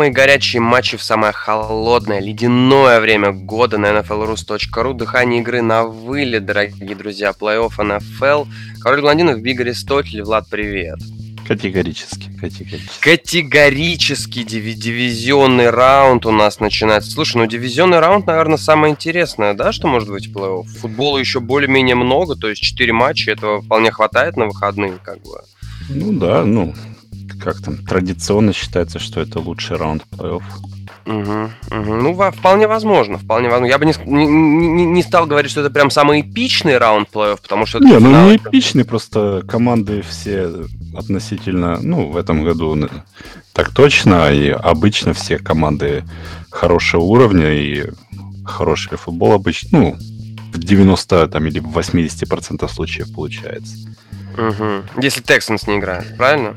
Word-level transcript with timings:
Самые 0.00 0.12
горячие 0.12 0.62
матчи 0.62 0.96
в 0.96 1.02
самое 1.02 1.34
холодное, 1.34 2.20
ледяное 2.20 3.00
время 3.00 3.32
года 3.32 3.76
на 3.76 3.88
nflrus.ru. 3.88 4.94
Дыхание 4.94 5.42
игры 5.42 5.60
на 5.60 5.84
вылет, 5.84 6.46
дорогие 6.46 6.96
друзья. 6.96 7.34
Плей-офф 7.38 7.70
NFL. 7.76 8.48
Король 8.80 9.02
блондинов, 9.02 9.42
Биг 9.42 9.60
Аристотель. 9.60 10.22
Влад, 10.22 10.46
привет. 10.48 11.00
Категорически, 11.46 12.30
категорически. 12.40 12.98
Категорически 13.00 14.38
диви- 14.38 14.72
дивизионный 14.72 15.68
раунд 15.68 16.24
у 16.24 16.30
нас 16.30 16.60
начинается. 16.60 17.10
Слушай, 17.10 17.36
ну 17.36 17.46
дивизионный 17.46 17.98
раунд, 17.98 18.26
наверное, 18.26 18.56
самое 18.56 18.92
интересное, 18.92 19.52
да, 19.52 19.70
что 19.70 19.86
может 19.86 20.08
быть 20.08 20.28
в 20.28 20.34
плей-офф? 20.34 20.64
Футбола 20.80 21.18
еще 21.18 21.40
более-менее 21.40 21.94
много, 21.94 22.36
то 22.36 22.48
есть 22.48 22.62
4 22.62 22.90
матча, 22.94 23.32
этого 23.32 23.60
вполне 23.60 23.90
хватает 23.90 24.38
на 24.38 24.46
выходные, 24.46 24.94
как 25.04 25.20
бы. 25.22 25.42
Ну 25.90 26.12
да, 26.14 26.42
ну, 26.42 26.72
как 27.40 27.60
там, 27.62 27.78
традиционно 27.78 28.52
считается, 28.52 28.98
что 28.98 29.20
это 29.20 29.40
лучший 29.40 29.76
раунд 29.76 30.04
плей-офф. 30.12 30.42
Угу, 31.06 31.80
угу. 31.80 31.94
Ну, 31.94 32.12
во- 32.12 32.30
вполне 32.30 32.66
возможно, 32.68 33.18
вполне 33.18 33.48
возможно. 33.48 33.70
Я 33.70 33.78
бы 33.78 33.86
не, 33.86 33.94
не, 34.06 34.84
не- 34.86 35.02
стал 35.02 35.26
говорить, 35.26 35.50
что 35.50 35.60
это 35.60 35.70
прям 35.70 35.90
самый 35.90 36.20
эпичный 36.20 36.78
раунд 36.78 37.08
плей-офф, 37.12 37.38
потому 37.42 37.66
что 37.66 37.80
Не, 37.80 37.98
ну 37.98 38.10
не 38.30 38.36
эпичный, 38.36 38.84
просто 38.84 39.42
команды 39.48 40.02
все 40.02 40.52
относительно, 40.96 41.78
ну, 41.82 42.10
в 42.10 42.16
этом 42.16 42.44
году 42.44 42.88
так 43.52 43.70
точно, 43.74 44.30
и 44.32 44.50
обычно 44.50 45.14
все 45.14 45.38
команды 45.38 46.04
хорошего 46.50 47.02
уровня 47.02 47.52
и 47.54 47.86
хороший 48.44 48.98
футбол 48.98 49.32
обычно, 49.32 49.78
ну, 49.78 49.96
в 50.52 50.58
90 50.58 51.28
там, 51.28 51.46
или 51.46 51.60
в 51.60 51.76
80% 51.76 52.68
случаев 52.68 53.12
получается. 53.14 53.76
Мгм. 54.36 54.84
Если 55.00 55.22
Texans 55.22 55.68
не 55.68 55.78
играет, 55.78 56.16
правильно? 56.16 56.56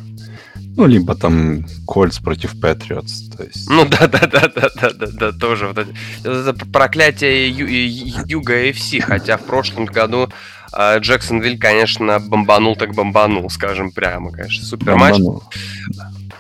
Ну, 0.76 0.86
либо 0.88 1.14
там 1.16 1.66
Кольц 1.86 2.18
против 2.20 2.60
Патриотс, 2.60 3.30
то 3.30 3.44
есть... 3.44 3.70
Ну 3.70 3.86
да, 3.86 4.08
да, 4.08 4.20
да, 4.28 4.52
да, 4.54 4.70
да, 4.76 4.90
да, 4.92 5.08
да, 5.08 5.32
тоже 5.32 5.68
вот 5.68 5.88
это 6.24 6.66
проклятие 6.72 7.50
Ю- 7.50 7.68
Юга 8.28 8.70
AFC, 8.70 9.00
хотя 9.02 9.38
в 9.38 9.44
прошлом 9.46 9.86
году 9.86 10.30
а, 10.72 10.98
Джексонвиль, 10.98 11.60
конечно, 11.60 12.20
бомбанул 12.20 12.76
так 12.76 12.96
бомбанул, 12.96 13.50
скажем 13.52 13.92
прямо, 13.92 14.32
конечно, 14.32 14.66
супер 14.66 14.96
матч. 14.96 15.18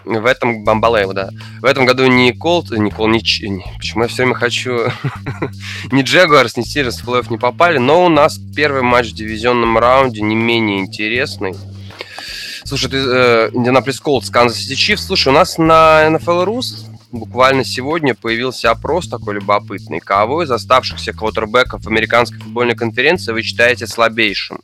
В 0.05 0.25
этом 0.25 0.65
Бомбалеева, 0.65 1.13
да. 1.13 1.29
В 1.61 1.65
этом 1.65 1.85
году 1.85 2.05
ни 2.07 2.31
Колт, 2.31 2.71
ни 2.71 2.89
Кол, 2.89 3.07
ни, 3.07 3.19
Ч- 3.19 3.61
почему 3.77 4.03
я 4.03 4.09
все 4.09 4.23
время 4.23 4.35
хочу 4.35 4.79
ни 5.91 6.01
Джегуарс, 6.01 6.57
ни 6.57 6.63
Стирс 6.63 6.99
в 6.99 7.05
плей 7.05 7.21
не 7.29 7.37
попали, 7.37 7.77
но 7.77 8.05
у 8.05 8.09
нас 8.09 8.37
первый 8.53 8.81
матч 8.81 9.11
в 9.11 9.15
дивизионном 9.15 9.77
раунде 9.77 10.21
не 10.21 10.35
менее 10.35 10.79
интересный. 10.79 11.55
Слушай, 12.73 12.89
ты 12.89 12.97
э, 12.97 13.49
Индианаполис 13.53 13.99
Колтс, 13.99 14.31
Канзас 14.31 14.57
Сити 14.57 14.73
Чифс. 14.73 15.05
Слушай, 15.05 15.27
у 15.27 15.31
нас 15.31 15.59
на 15.59 16.07
NFL 16.07 16.43
Rus 16.47 16.87
буквально 17.11 17.63
сегодня 17.63 18.15
появился 18.15 18.71
опрос 18.71 19.07
такой 19.07 19.35
любопытный. 19.35 19.99
Кого 19.99 20.41
из 20.41 20.49
оставшихся 20.49 21.13
квотербеков 21.13 21.83
в 21.83 21.87
американской 21.87 22.39
футбольной 22.39 22.73
конференции 22.73 23.31
вы 23.31 23.43
считаете 23.43 23.85
слабейшим? 23.85 24.57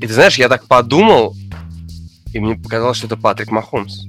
И 0.00 0.06
ты 0.06 0.14
знаешь, 0.14 0.38
я 0.38 0.48
так 0.48 0.68
подумал, 0.68 1.34
и 2.32 2.38
мне 2.38 2.54
показалось, 2.54 2.98
что 2.98 3.08
это 3.08 3.16
Патрик 3.16 3.50
Махомс. 3.50 4.04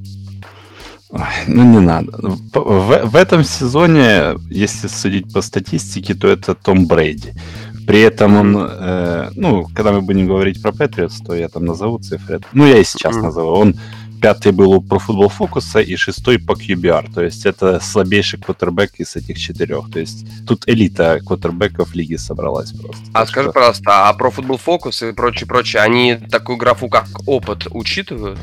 Ну, 1.48 1.64
не 1.64 1.80
надо. 1.80 2.12
П- 2.54 2.60
В, 2.60 3.06
в 3.06 3.16
этом 3.16 3.44
сезоне, 3.44 4.36
если 4.52 4.88
судить 4.88 5.34
по 5.34 5.42
статистике, 5.42 6.14
то 6.14 6.28
это 6.28 6.54
Том 6.54 6.86
Брейди. 6.86 7.34
При 7.88 8.02
этом 8.02 8.36
он, 8.38 8.58
э, 8.58 9.30
ну, 9.36 9.68
когда 9.76 9.92
мы 9.92 10.02
будем 10.02 10.28
говорить 10.28 10.62
про 10.62 10.72
Патриотс, 10.72 11.22
то 11.22 11.36
я 11.36 11.50
там 11.50 11.66
назову 11.66 12.00
цифры. 12.00 12.40
Ну, 12.54 12.66
я 12.66 12.78
и 12.80 12.84
сейчас 12.84 13.16
назову. 13.16 13.52
Он 13.52 13.76
пятый 14.22 14.52
был 14.54 14.72
у 14.74 14.82
Pro 14.82 15.00
Football 15.06 15.32
Focus 15.38 15.84
и 15.84 15.96
шестой 15.96 16.40
по 16.40 16.54
QBR. 16.54 17.14
То 17.14 17.22
есть 17.22 17.46
это 17.46 17.80
слабейший 17.80 18.40
квотербек 18.40 18.92
из 18.98 19.16
этих 19.16 19.38
четырех. 19.38 19.92
То 19.92 20.00
есть 20.00 20.26
тут 20.48 20.64
элита 20.68 21.20
квотербеков 21.24 21.94
лиги 21.94 22.16
собралась 22.16 22.72
просто. 22.72 23.04
А 23.14 23.20
Так 23.20 23.30
скажи, 23.30 23.46
что- 23.50 23.54
пожалуйста, 23.54 24.10
а 24.10 24.14
про 24.14 24.32
футбол 24.32 24.58
фокус 24.58 25.04
и 25.04 25.12
прочее, 25.12 25.46
прочее, 25.48 25.84
они 25.84 26.16
такую 26.32 26.58
графу, 26.58 26.90
как 26.90 27.06
опыт, 27.28 27.68
учитывают? 27.70 28.40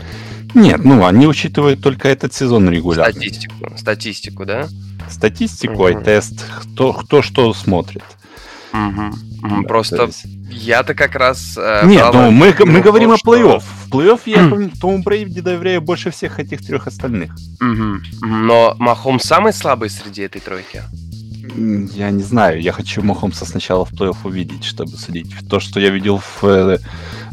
Нет, 0.55 0.85
ну, 0.85 1.05
они 1.05 1.27
учитывают 1.27 1.81
только 1.81 2.09
этот 2.09 2.33
сезон 2.35 2.69
регулярно. 2.71 3.13
Статистику, 3.13 3.55
статистику, 3.77 4.45
да? 4.45 4.69
Статистику, 5.11 5.73
Мгм. 5.75 5.83
ай-тест, 5.99 6.45
кто, 6.61 6.93
кто 6.93 7.23
что 7.23 7.53
смотрит. 7.55 8.03
Да, 8.73 9.63
Просто 9.67 10.05
есть- 10.05 10.25
я-то 10.51 10.95
как 10.95 11.15
раз... 11.17 11.55
э, 11.59 11.83
Нет, 11.87 12.07
ну 12.13 12.31
мы, 12.31 12.53
говорим 12.53 13.09
то, 13.11 13.15
о 13.15 13.19
что- 13.19 13.35
плей-офф. 13.35 13.63
В 13.87 13.91
плей-офф 13.91 14.21
я 14.27 14.49
помню, 14.49 14.71
Тому 14.81 15.03
Брейди 15.03 15.41
доверяю 15.41 15.81
больше 15.83 16.11
всех 16.11 16.39
этих 16.39 16.65
трех 16.65 16.87
остальных. 16.87 17.35
Но 17.61 18.75
Махом 18.79 19.19
самый 19.21 19.53
слабый 19.53 19.91
среди 19.91 20.23
этой 20.23 20.41
тройки? 20.41 20.83
Я 21.97 22.11
не 22.11 22.23
знаю, 22.23 22.61
я 22.63 22.73
хочу 22.73 23.03
Махомса 23.03 23.45
сначала 23.45 23.85
в 23.85 23.93
плей-офф 23.93 24.17
увидеть, 24.25 24.65
чтобы 24.65 24.93
судить. 24.93 25.35
То, 25.51 25.59
что 25.61 25.81
я 25.81 25.91
видел 25.91 26.19
в, 26.19 26.45
э, 26.45 26.79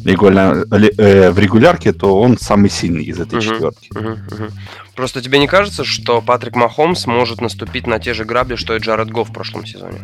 регуля- 0.03 0.66
э, 0.97 1.29
в 1.31 1.38
регулярке, 1.39 1.94
то 1.94 2.19
он 2.19 2.38
самый 2.39 2.69
сильный 2.71 3.03
из 3.03 3.19
этой 3.19 3.35
Мгм. 3.35 3.41
четверки. 3.41 3.89
Мгм, 3.94 4.11
мгм. 4.31 4.50
Просто 4.95 5.21
тебе 5.21 5.38
не 5.38 5.47
кажется, 5.47 5.83
что 5.85 6.21
Патрик 6.21 6.56
Махомс 6.56 7.06
может 7.06 7.39
наступить 7.39 7.85
на 7.88 8.00
те 8.00 8.13
же 8.16 8.25
грабли, 8.25 8.56
что 8.56 8.75
и 8.75 8.79
Джаред 8.79 9.11
Гофф 9.11 9.29
в 9.29 9.33
прошлом 9.33 9.66
сезоне? 9.66 10.00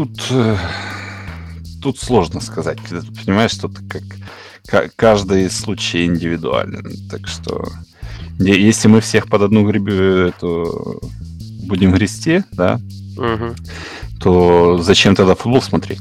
Тут, 0.00 0.28
э, 0.30 0.56
тут 1.82 1.98
сложно 1.98 2.40
сказать. 2.40 2.78
Ты 2.88 3.02
Понимаешь, 3.26 3.50
что 3.50 3.68
как 3.68 4.02
ка- 4.66 4.88
каждый 4.96 5.50
случай 5.50 6.06
индивидуален. 6.06 6.90
Так 7.10 7.28
что 7.28 7.68
если 8.38 8.88
мы 8.88 9.02
всех 9.02 9.28
под 9.28 9.42
одну 9.42 9.68
гребю 9.68 9.92
эту 10.28 11.02
будем 11.64 11.92
грести, 11.92 12.44
да, 12.52 12.80
Мгм. 13.18 13.54
то 14.18 14.78
зачем 14.78 15.14
тогда 15.14 15.34
футбол 15.34 15.60
смотреть? 15.60 16.00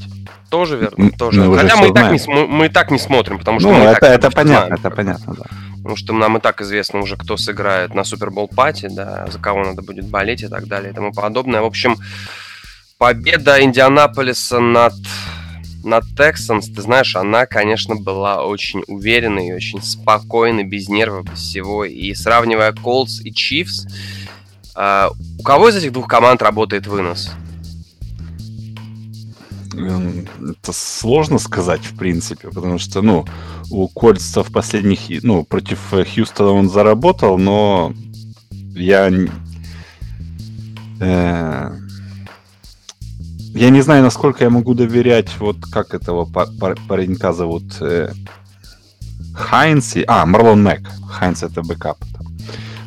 Тоже 0.49 0.77
верно, 0.77 1.11
тоже. 1.11 1.43
мы 1.43 1.57
Хотя 1.57 1.75
мы 1.75 1.89
и, 1.89 1.93
так 1.93 2.11
не, 2.13 2.19
см- 2.19 2.47
мы 2.47 2.67
и 2.67 2.69
так 2.69 2.91
не 2.91 2.99
смотрим, 2.99 3.37
потому 3.37 3.59
что 3.59 3.67
Ну, 3.69 3.79
мы 3.79 3.83
это, 3.83 3.99
так 3.99 4.11
это 4.11 4.31
понятно, 4.31 4.55
знаем, 4.67 4.73
это 4.75 4.81
как 4.83 4.95
понятно, 4.95 5.35
да. 5.35 5.43
Потому 5.75 5.95
что 5.97 6.13
нам 6.13 6.37
и 6.37 6.39
так 6.39 6.61
известно 6.61 6.99
уже, 7.01 7.17
кто 7.17 7.35
сыграет 7.35 7.93
на 7.93 8.05
Супербол 8.05 8.47
пати, 8.47 8.87
да, 8.89 9.27
за 9.29 9.39
кого 9.39 9.65
надо 9.65 9.81
будет 9.81 10.05
болеть 10.05 10.41
и 10.43 10.47
так 10.47 10.67
далее 10.67 10.91
и 10.91 10.95
тому 10.95 11.11
подобное. 11.11 11.59
В 11.59 11.65
общем, 11.65 11.97
победа 12.99 13.63
Индианаполиса 13.63 14.59
над, 14.59 14.93
над 15.83 16.03
Texans, 16.15 16.71
ты 16.75 16.81
знаешь, 16.81 17.15
она, 17.15 17.45
конечно, 17.47 17.95
была 17.95 18.45
очень 18.45 18.83
уверенной, 18.87 19.55
очень 19.55 19.81
спокойной, 19.81 20.65
без 20.65 20.89
нервов, 20.89 21.25
без 21.25 21.39
всего. 21.39 21.85
И 21.85 22.13
сравнивая 22.13 22.73
Colts 22.73 23.23
и 23.23 23.31
Chiefs, 23.31 23.89
а, 24.75 25.09
у 25.39 25.43
кого 25.43 25.69
из 25.69 25.77
этих 25.77 25.93
двух 25.93 26.07
команд 26.07 26.41
работает 26.41 26.87
вынос? 26.87 27.31
Эм, 29.73 30.27
Это 30.41 30.73
сложно 30.73 31.39
сказать, 31.39 31.81
в 31.81 31.97
принципе, 31.97 32.49
потому 32.49 32.77
что, 32.79 33.01
ну, 33.01 33.25
у 33.71 33.87
Кольца 33.87 34.43
в 34.43 34.51
последних, 34.51 35.23
ну, 35.23 35.45
против 35.45 35.93
э, 35.93 36.03
Хьюстона 36.03 36.51
он 36.51 36.69
заработал, 36.69 37.37
но 37.37 37.93
я... 38.75 39.09
э, 40.99 41.71
Я 43.53 43.69
не 43.69 43.81
знаю, 43.81 44.03
насколько 44.03 44.43
я 44.43 44.49
могу 44.49 44.73
доверять, 44.73 45.29
вот 45.39 45.57
как 45.71 45.93
этого 45.93 46.25
па- 46.25 46.47
пар- 46.59 46.77
паренька 46.87 47.33
зовут, 47.33 47.63
э, 47.81 48.11
Хайнс, 49.33 49.95
и- 49.95 50.05
а, 50.07 50.25
Марлон 50.25 50.63
Мэк, 50.63 50.81
Хайнс 51.07 51.43
это 51.43 51.61
бэкап. 51.61 51.97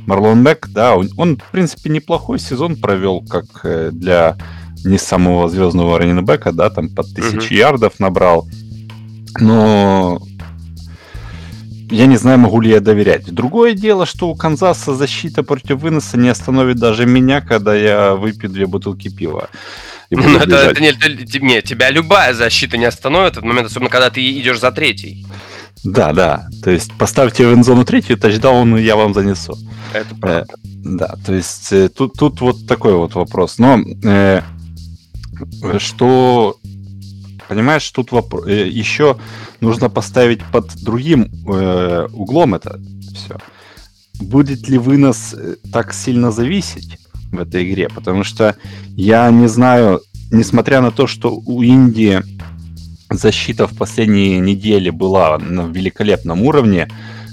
Марлон 0.07 0.43
Мэк, 0.43 0.69
да, 0.71 0.97
он, 0.97 1.09
он, 1.17 1.37
в 1.37 1.51
принципе, 1.51 1.91
неплохой 1.91 2.39
сезон 2.39 2.77
провел, 2.77 3.23
как 3.29 3.45
э, 3.65 3.91
для 3.93 4.37
не 4.85 4.99
самого 4.99 5.49
звездного 5.49 5.99
раннинбека, 5.99 6.53
да, 6.53 6.69
там 6.71 6.89
под 6.89 7.07
тысячу 7.15 7.55
ярдов 7.55 8.01
набрал. 8.01 8.49
Но 9.41 10.21
я 11.91 12.07
не 12.07 12.17
знаю, 12.17 12.39
могу 12.39 12.61
ли 12.61 12.71
я 12.71 12.81
доверять. 12.81 13.33
Другое 13.33 13.75
дело, 13.75 14.07
что 14.07 14.29
у 14.29 14.35
Канзаса 14.35 14.95
защита 14.95 15.43
против 15.43 15.81
выноса 15.83 16.17
не 16.19 16.29
остановит 16.31 16.79
даже 16.79 17.07
меня, 17.07 17.41
когда 17.41 17.75
я 17.75 18.15
выпью 18.15 18.51
две 18.51 18.67
бутылки 18.67 19.09
пива. 19.09 19.49
Буду 20.17 20.29
Ну, 20.29 20.37
это, 20.39 20.57
это 20.57 20.81
не, 20.81 20.89
это- 20.89 21.39
не, 21.41 21.63
тебя 21.63 21.91
любая 21.91 22.35
защита 22.35 22.77
не 22.77 22.85
остановит 22.85 23.35
в 23.35 23.39
этот 23.39 23.45
момент, 23.45 23.69
особенно 23.69 23.89
когда 23.91 24.11
ты 24.11 24.21
идешь 24.41 24.61
за 24.61 24.71
третий. 24.71 25.27
Да, 25.85 26.13
да. 26.13 26.49
То 26.63 26.71
есть 26.71 26.93
поставьте 26.99 27.47
в 27.47 27.63
зону 27.65 27.85
третью, 27.85 28.17
тачдаун, 28.19 28.77
я 28.77 28.95
вам 28.97 29.15
занесу. 29.15 29.57
Это 29.93 30.15
правда. 30.15 30.55
Да, 30.65 31.15
то 31.25 31.33
есть 31.35 31.73
э, 31.73 31.89
тут, 31.89 32.15
тут 32.15 32.41
вот 32.41 32.67
такой 32.67 32.93
вот 32.95 33.15
вопрос. 33.15 33.59
Но 33.59 33.81
э, 34.05 34.43
что, 35.79 36.57
понимаешь, 37.49 37.89
тут 37.91 38.11
вопро- 38.11 38.47
э, 38.49 38.69
еще 38.69 39.17
нужно 39.61 39.89
поставить 39.89 40.45
под 40.53 40.75
другим 40.83 41.31
э, 41.49 42.07
углом 42.13 42.55
это 42.55 42.79
все. 43.15 43.39
Будет 44.21 44.69
ли 44.69 44.79
вынос 44.79 45.35
э, 45.35 45.57
так 45.73 45.95
сильно 45.95 46.31
зависеть 46.31 46.99
в 47.33 47.41
этой 47.41 47.69
игре? 47.69 47.89
Потому 47.89 48.23
что 48.23 48.55
я 48.97 49.31
не 49.31 49.49
знаю, 49.49 50.01
несмотря 50.31 50.81
на 50.81 50.91
то, 50.91 51.07
что 51.07 51.35
у 51.35 51.63
Индии 51.63 52.23
защита 53.11 53.67
в 53.67 53.77
последние 53.77 54.39
недели 54.39 54.91
была 54.91 55.39
на 55.39 55.63
великолепном 55.63 56.43
уровне, 56.43 56.89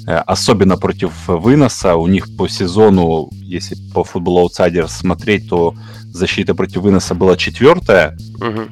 особенно 0.05 0.77
против 0.77 1.11
выноса. 1.27 1.95
У 1.95 2.07
них 2.07 2.35
по 2.35 2.47
сезону, 2.47 3.29
если 3.31 3.77
по 3.93 4.03
футболу 4.03 4.39
аутсайдер 4.39 4.87
смотреть, 4.89 5.47
то 5.49 5.75
защита 6.11 6.55
против 6.55 6.81
выноса 6.81 7.13
была 7.15 7.37
четвертая, 7.37 8.17
угу. 8.37 8.63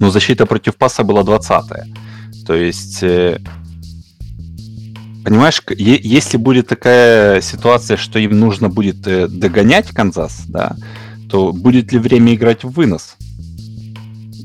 но 0.00 0.10
защита 0.10 0.46
против 0.46 0.76
паса 0.76 1.04
была 1.04 1.22
двадцатая. 1.22 1.86
То 2.46 2.54
есть 2.54 3.02
э, 3.02 3.40
понимаешь, 5.28 5.62
если 5.68 6.38
будет 6.38 6.68
такая 6.68 7.42
ситуация, 7.42 7.96
что 7.96 8.18
им 8.18 8.38
нужно 8.38 8.70
будет 8.70 9.06
э, 9.06 9.28
догонять 9.28 9.90
Канзас, 9.90 10.44
да, 10.48 10.74
то 11.30 11.52
будет 11.52 11.92
ли 11.92 11.98
время 11.98 12.34
играть 12.34 12.64
в 12.64 12.70
вынос? 12.70 13.16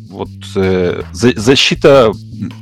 Вот 0.10 0.30
э, 0.56 1.02
защита, 1.14 2.12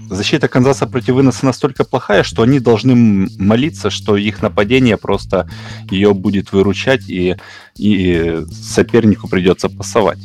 защита 0.09 0.47
Канзаса 0.47 0.85
против 0.85 1.15
выноса 1.15 1.45
настолько 1.45 1.83
плохая, 1.83 2.21
что 2.21 2.44
они 2.44 2.59
должны 2.59 3.27
молиться, 3.39 3.89
что 3.89 4.15
их 4.15 4.44
нападение 4.44 4.97
просто 4.97 5.50
ее 5.89 6.13
будет 6.13 6.53
выручать, 6.53 7.09
и, 7.09 7.38
и 7.75 8.44
сопернику 8.51 9.27
придется 9.27 9.67
пасовать. 9.67 10.19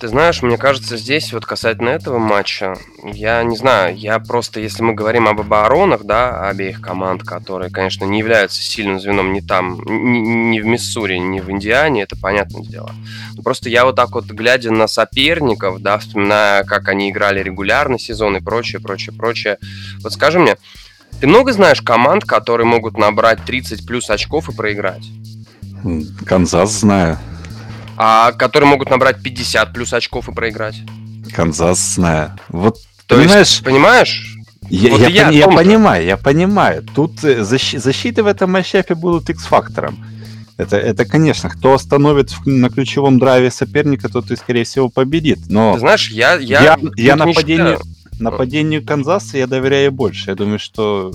Ты 0.00 0.08
знаешь, 0.08 0.40
мне 0.40 0.56
кажется, 0.56 0.96
здесь 0.96 1.30
вот 1.34 1.44
касательно 1.44 1.90
этого 1.90 2.16
матча, 2.16 2.74
я 3.04 3.42
не 3.42 3.54
знаю, 3.54 3.94
я 3.94 4.18
просто, 4.18 4.58
если 4.58 4.82
мы 4.82 4.94
говорим 4.94 5.28
об 5.28 5.40
оборонах, 5.40 6.04
да, 6.04 6.48
обеих 6.48 6.80
команд, 6.80 7.22
которые, 7.22 7.70
конечно, 7.70 8.06
не 8.06 8.20
являются 8.20 8.62
сильным 8.62 8.98
звеном 8.98 9.34
ни 9.34 9.40
там, 9.40 9.78
ни, 9.84 10.20
ни 10.20 10.60
в 10.60 10.64
Миссури, 10.64 11.18
ни 11.18 11.40
в 11.40 11.50
Индиане, 11.50 12.04
это 12.04 12.16
понятное 12.16 12.62
дело. 12.62 12.92
Но 13.36 13.42
просто 13.42 13.68
я 13.68 13.84
вот 13.84 13.96
так 13.96 14.12
вот, 14.12 14.24
глядя 14.24 14.70
на 14.70 14.86
соперников, 14.86 15.82
да, 15.82 15.98
вспоминая, 15.98 16.64
как 16.64 16.88
они 16.88 17.10
играли 17.10 17.42
регулярный 17.42 17.98
сезон 17.98 18.38
и 18.38 18.40
прочее, 18.40 18.80
прочее, 18.80 19.14
прочее, 19.14 19.58
вот 20.02 20.14
скажи 20.14 20.38
мне, 20.38 20.56
ты 21.20 21.26
много 21.26 21.52
знаешь 21.52 21.82
команд, 21.82 22.24
которые 22.24 22.66
могут 22.66 22.96
набрать 22.96 23.44
30 23.44 23.86
плюс 23.86 24.08
очков 24.08 24.48
и 24.48 24.52
проиграть? 24.52 25.04
Канзас 26.26 26.70
знаю 26.70 27.18
а 28.02 28.32
которые 28.32 28.66
могут 28.66 28.88
набрать 28.88 29.22
50 29.22 29.74
плюс 29.74 29.92
очков 29.92 30.26
и 30.30 30.32
проиграть. 30.32 30.76
Канзас 31.34 31.96
знаю. 31.96 32.32
Вот 32.48 32.78
То 33.06 33.16
понимаешь, 33.16 33.48
есть, 33.48 33.62
понимаешь? 33.62 34.36
Я, 34.70 34.90
вот 34.92 35.00
я, 35.02 35.08
я, 35.08 35.28
я 35.28 35.48
понимаю, 35.48 36.06
я 36.06 36.16
понимаю. 36.16 36.82
Тут 36.94 37.22
э, 37.24 37.44
защ, 37.44 37.74
защиты 37.76 38.22
в 38.22 38.26
этом 38.26 38.52
матчапе 38.52 38.94
будут 38.94 39.28
X-фактором. 39.28 40.02
Это, 40.56 40.78
это, 40.78 41.04
конечно, 41.04 41.50
кто 41.50 41.74
остановит 41.74 42.32
на 42.46 42.70
ключевом 42.70 43.18
драйве 43.18 43.50
соперника, 43.50 44.08
тот 44.08 44.30
и, 44.30 44.36
скорее 44.36 44.64
всего, 44.64 44.88
победит. 44.88 45.40
Но 45.50 45.74
Ты 45.74 45.80
знаешь, 45.80 46.08
я... 46.08 46.36
Я, 46.36 46.62
я, 46.62 46.78
я 46.96 47.16
нападению, 47.16 47.80
нападению 48.18 48.82
Канзаса 48.82 49.36
я 49.36 49.46
доверяю 49.46 49.92
больше. 49.92 50.30
Я 50.30 50.36
думаю, 50.36 50.58
что 50.58 51.12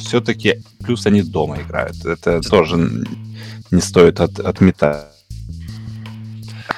все-таки 0.00 0.64
плюс 0.84 1.06
они 1.06 1.22
дома 1.22 1.60
играют. 1.60 2.04
Это, 2.04 2.32
это... 2.32 2.48
тоже 2.48 3.04
не 3.70 3.80
стоит 3.80 4.18
от, 4.18 4.40
отметать. 4.40 5.17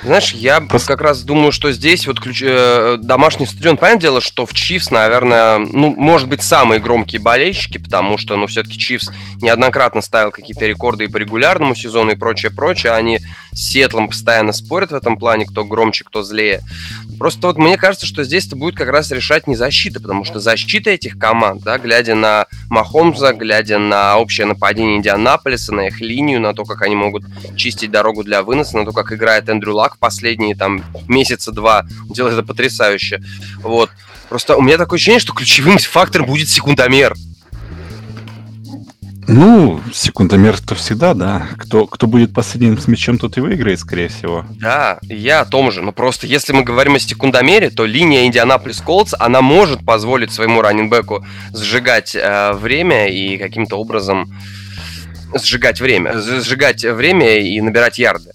Знаешь, 0.02 0.32
я 0.32 0.61
Просто... 0.61 0.88
как 0.88 1.02
раз 1.02 1.23
думаю, 1.23 1.52
что 1.52 1.73
здесь 1.73 2.06
вот 2.06 2.20
ключ... 2.20 2.43
э, 2.43 2.97
домашний 3.00 3.47
стадион, 3.47 3.76
понятное 3.76 4.00
дело, 4.00 4.20
что 4.20 4.47
в 4.47 4.55
Чивс, 4.55 4.91
наверное, 4.91 5.58
ну, 5.58 5.94
может 5.97 6.29
быть, 6.29 6.43
самые 6.43 6.81
громкие 6.81 7.20
болельщики, 7.20 7.76
потому 7.79 8.17
что, 8.17 8.37
ну, 8.37 8.47
все-таки 8.47 8.79
Чивс 8.79 9.11
неоднократно 9.43 10.00
ставил 10.00 10.31
какие-то 10.31 10.67
рекорды 10.67 11.05
и 11.05 11.08
по 11.08 11.19
регулярному 11.19 11.75
сезону 11.75 12.12
и 12.12 12.17
прочее, 12.17 12.50
прочее. 12.50 12.93
Они 12.93 13.20
с 13.52 13.70
Сетлом 13.70 14.08
постоянно 14.08 14.52
спорят 14.52 14.91
в 14.91 14.94
этом 14.94 15.19
плане, 15.19 15.44
кто 15.44 15.64
громче, 15.64 16.05
кто 16.05 16.23
злее. 16.23 16.62
Просто 17.19 17.49
вот 17.49 17.58
мне 17.58 17.76
кажется, 17.76 18.06
что 18.06 18.25
здесь 18.25 18.46
это 18.46 18.56
будет 18.56 18.76
как 18.76 18.88
раз 18.88 19.11
решать 19.11 19.46
не 19.46 19.55
защита, 19.55 20.00
потому 20.00 20.25
что 20.25 20.41
защита 20.41 20.91
этих 20.91 21.19
команд, 21.19 21.62
да, 21.62 21.76
глядя 21.79 22.14
на 22.14 22.46
Махомза, 22.70 23.35
глядя 23.35 23.79
на 23.79 24.17
общее 24.17 24.46
нападение 24.46 24.96
Индианаполиса, 24.96 25.75
на 25.75 25.88
их 25.88 26.00
линию, 26.00 26.41
на 26.41 26.55
то, 26.55 26.64
как 26.64 26.81
они 26.82 26.94
могут 26.94 27.25
чистить 27.56 27.91
дорогу 27.91 28.25
для 28.25 28.43
выноса, 28.43 28.79
на 28.79 28.87
то, 28.87 28.93
как 28.93 29.12
играет 29.12 29.49
Эндрю 29.49 29.75
Лак 29.75 29.90
последние 29.99 30.55
там 30.55 30.85
месяца 31.09 31.53
два, 31.53 31.85
делает 32.09 32.35
это 32.35 32.47
потрясающе. 32.47 33.23
Вот. 33.63 33.91
Просто 34.29 34.57
у 34.57 34.63
меня 34.63 34.79
такое 34.79 34.97
ощущение, 34.97 35.21
что 35.21 35.33
ключевым 35.33 35.79
фактором 35.79 36.27
будет 36.27 36.49
секундомер. 36.49 37.15
Ну, 39.33 39.81
секундомер-то 39.93 40.75
всегда, 40.75 41.15
да. 41.15 41.47
Кто, 41.57 41.87
кто 41.87 42.09
будет 42.09 42.35
последним 42.35 42.79
с 42.79 42.89
мячом, 42.89 43.17
тот 43.17 43.37
и 43.37 43.41
выиграет, 43.41 43.79
скорее 43.79 44.09
всего. 44.09 44.45
Да, 44.59 44.99
я 45.03 45.43
о 45.43 45.45
том 45.45 45.71
же. 45.71 45.83
Но 45.83 45.93
просто 45.93 46.27
если 46.27 46.53
мы 46.53 46.65
говорим 46.65 46.97
о 46.97 46.99
секундомере, 46.99 47.71
то 47.71 47.85
линия 47.85 48.27
Индианаполис 48.27 48.81
Колдс, 48.81 49.15
она 49.17 49.41
может 49.41 49.87
позволить 49.87 50.33
своему 50.33 50.63
раннинбеку 50.63 51.25
сжигать 51.55 52.17
э, 52.17 52.53
время 52.55 53.09
и 53.09 53.39
каким-то 53.39 53.77
образом 53.77 54.33
сжигать 55.35 55.81
время, 55.81 56.19
сжигать 56.19 56.85
время 56.85 57.39
и 57.39 57.61
набирать 57.61 57.99
ярды. 57.99 58.33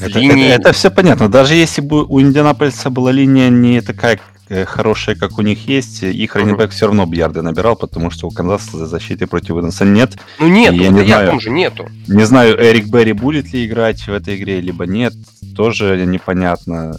Это, 0.00 0.18
линии... 0.18 0.46
это, 0.46 0.62
это 0.62 0.72
все 0.72 0.90
понятно. 0.90 1.28
Даже 1.28 1.54
если 1.54 1.80
бы 1.80 2.04
у 2.04 2.20
Индианаполиса 2.20 2.90
была 2.90 3.12
линия 3.12 3.50
не 3.50 3.80
такая 3.80 4.18
Э, 4.50 4.64
хорошие, 4.64 5.14
как 5.14 5.38
у 5.38 5.42
них 5.42 5.68
есть, 5.68 6.02
их 6.02 6.34
раннинбэк 6.34 6.70
uh-huh. 6.70 6.74
все 6.74 6.86
равно 6.86 7.06
бы 7.06 7.14
ярды 7.14 7.40
набирал, 7.40 7.76
потому 7.76 8.10
что 8.10 8.26
у 8.26 8.32
Канзаса 8.32 8.78
за 8.78 8.86
защитой 8.86 9.26
против 9.26 9.50
выноса 9.50 9.84
нет. 9.84 10.18
Ну 10.40 10.48
нет, 10.48 10.74
я 10.74 10.88
не 10.88 11.06
знаю, 11.06 11.38
же 11.38 11.50
нету. 11.50 11.88
Не 12.08 12.26
знаю, 12.26 12.60
Эрик 12.60 12.88
Берри 12.88 13.12
будет 13.12 13.52
ли 13.52 13.64
играть 13.64 14.08
в 14.08 14.12
этой 14.12 14.34
игре, 14.34 14.60
либо 14.60 14.86
нет, 14.86 15.14
тоже 15.54 16.04
непонятно. 16.04 16.96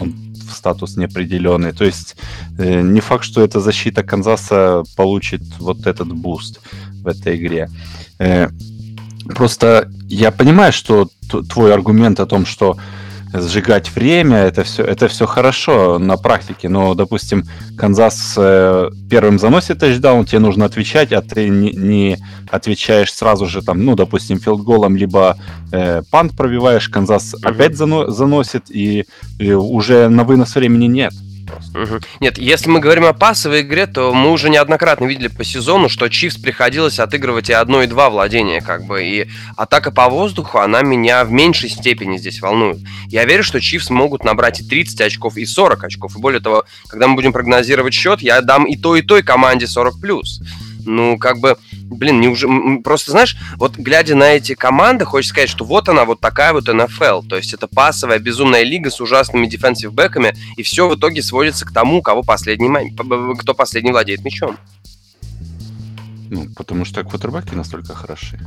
Он 0.00 0.14
в 0.48 0.54
статус 0.54 0.96
неопределенный. 0.96 1.72
То 1.72 1.84
есть 1.84 2.16
э, 2.56 2.80
не 2.80 3.00
факт, 3.00 3.24
что 3.24 3.42
эта 3.42 3.60
защита 3.60 4.02
Канзаса 4.02 4.82
получит 4.96 5.42
вот 5.58 5.86
этот 5.86 6.10
буст 6.14 6.62
в 7.02 7.08
этой 7.08 7.36
игре. 7.36 7.68
Э, 8.18 8.48
просто 9.34 9.88
я 10.08 10.30
понимаю, 10.30 10.72
что 10.72 11.08
твой 11.48 11.72
аргумент 11.72 12.20
о 12.20 12.26
том, 12.26 12.46
что 12.46 12.76
сжигать 13.32 13.94
время, 13.94 14.38
это 14.38 14.64
все, 14.64 14.82
это 14.82 15.06
все 15.08 15.26
хорошо 15.26 15.98
на 15.98 16.16
практике, 16.16 16.68
но, 16.68 16.94
допустим, 16.94 17.44
Канзас 17.76 18.34
э, 18.36 18.90
первым 19.08 19.38
заносит 19.38 19.78
тачдаун, 19.78 20.24
тебе 20.24 20.40
нужно 20.40 20.64
отвечать, 20.64 21.12
а 21.12 21.22
ты 21.22 21.48
не, 21.48 21.70
не 21.70 22.18
отвечаешь 22.50 23.12
сразу 23.12 23.46
же, 23.46 23.62
там, 23.62 23.84
ну, 23.84 23.94
допустим, 23.94 24.40
филдголом, 24.40 24.96
либо 24.96 25.36
э, 25.70 26.02
пант 26.10 26.36
пробиваешь, 26.36 26.88
Канзас 26.88 27.34
опять 27.42 27.74
зано- 27.74 28.10
заносит, 28.10 28.64
и, 28.68 29.06
и 29.38 29.52
уже 29.52 30.08
на 30.08 30.24
вынос 30.24 30.56
времени 30.56 30.86
нет 30.86 31.12
просто. 31.50 31.80
Угу. 31.80 32.00
Нет, 32.20 32.38
если 32.38 32.68
мы 32.68 32.80
говорим 32.80 33.04
о 33.04 33.12
пасовой 33.12 33.62
игре, 33.62 33.86
то 33.86 34.12
мы 34.12 34.30
уже 34.30 34.50
неоднократно 34.50 35.06
видели 35.06 35.28
по 35.28 35.44
сезону, 35.44 35.88
что 35.88 36.08
Чивс 36.08 36.36
приходилось 36.36 36.98
отыгрывать 36.98 37.50
и 37.50 37.52
одно, 37.52 37.82
и 37.82 37.86
два 37.86 38.10
владения, 38.10 38.60
как 38.60 38.84
бы, 38.84 39.02
и 39.02 39.28
атака 39.56 39.90
по 39.90 40.08
воздуху, 40.08 40.58
она 40.58 40.82
меня 40.82 41.24
в 41.24 41.32
меньшей 41.32 41.68
степени 41.68 42.16
здесь 42.16 42.40
волнует. 42.40 42.78
Я 43.08 43.24
верю, 43.24 43.42
что 43.42 43.60
Чивс 43.60 43.90
могут 43.90 44.24
набрать 44.24 44.60
и 44.60 44.64
30 44.64 45.00
очков, 45.00 45.36
и 45.36 45.44
40 45.44 45.84
очков, 45.84 46.16
и 46.16 46.20
более 46.20 46.40
того, 46.40 46.64
когда 46.88 47.08
мы 47.08 47.14
будем 47.14 47.32
прогнозировать 47.32 47.94
счет, 47.94 48.20
я 48.20 48.40
дам 48.40 48.64
и 48.64 48.76
той, 48.76 49.00
и 49.00 49.02
той 49.02 49.22
команде 49.22 49.66
40+. 49.66 49.92
Ну, 50.84 51.18
как 51.18 51.38
бы, 51.38 51.56
блин, 51.72 52.20
не 52.20 52.28
уже... 52.28 52.48
Просто, 52.82 53.12
знаешь, 53.12 53.36
вот 53.56 53.76
глядя 53.76 54.14
на 54.14 54.32
эти 54.32 54.54
команды, 54.54 55.04
хочется 55.04 55.34
сказать, 55.34 55.50
что 55.50 55.64
вот 55.64 55.88
она, 55.88 56.04
вот 56.04 56.20
такая 56.20 56.52
вот 56.52 56.68
НФЛ. 56.68 57.22
То 57.22 57.36
есть 57.36 57.54
это 57.54 57.66
пасовая 57.66 58.18
безумная 58.18 58.62
лига 58.62 58.90
с 58.90 59.00
ужасными 59.00 59.46
дефенсив 59.46 59.92
бэками, 59.92 60.34
и 60.56 60.62
все 60.62 60.88
в 60.88 60.96
итоге 60.96 61.22
сводится 61.22 61.66
к 61.66 61.72
тому, 61.72 62.02
кого 62.02 62.22
последний, 62.22 62.94
кто 63.38 63.54
последний 63.54 63.92
владеет 63.92 64.24
мячом. 64.24 64.56
Ну, 66.30 66.46
потому 66.56 66.84
что 66.84 67.02
квотербеки 67.02 67.54
настолько 67.54 67.94
хороши. 67.94 68.38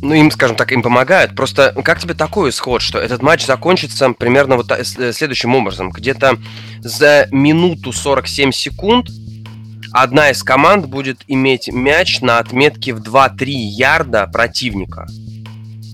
Ну, 0.00 0.14
им, 0.14 0.30
скажем 0.30 0.56
так, 0.56 0.72
им 0.72 0.82
помогают. 0.82 1.34
Просто 1.34 1.74
как 1.84 2.00
тебе 2.00 2.14
такой 2.14 2.50
исход, 2.50 2.82
что 2.82 2.98
этот 2.98 3.22
матч 3.22 3.44
закончится 3.46 4.10
примерно 4.10 4.56
вот 4.56 4.72
следующим 4.82 5.54
образом. 5.54 5.90
Где-то 5.90 6.38
за 6.80 7.28
минуту 7.30 7.92
47 7.92 8.52
секунд 8.52 9.08
одна 9.92 10.30
из 10.30 10.42
команд 10.42 10.86
будет 10.86 11.22
иметь 11.26 11.68
мяч 11.68 12.20
на 12.20 12.38
отметке 12.38 12.92
в 12.92 13.02
2-3 13.02 13.46
ярда 13.46 14.26
противника. 14.26 15.06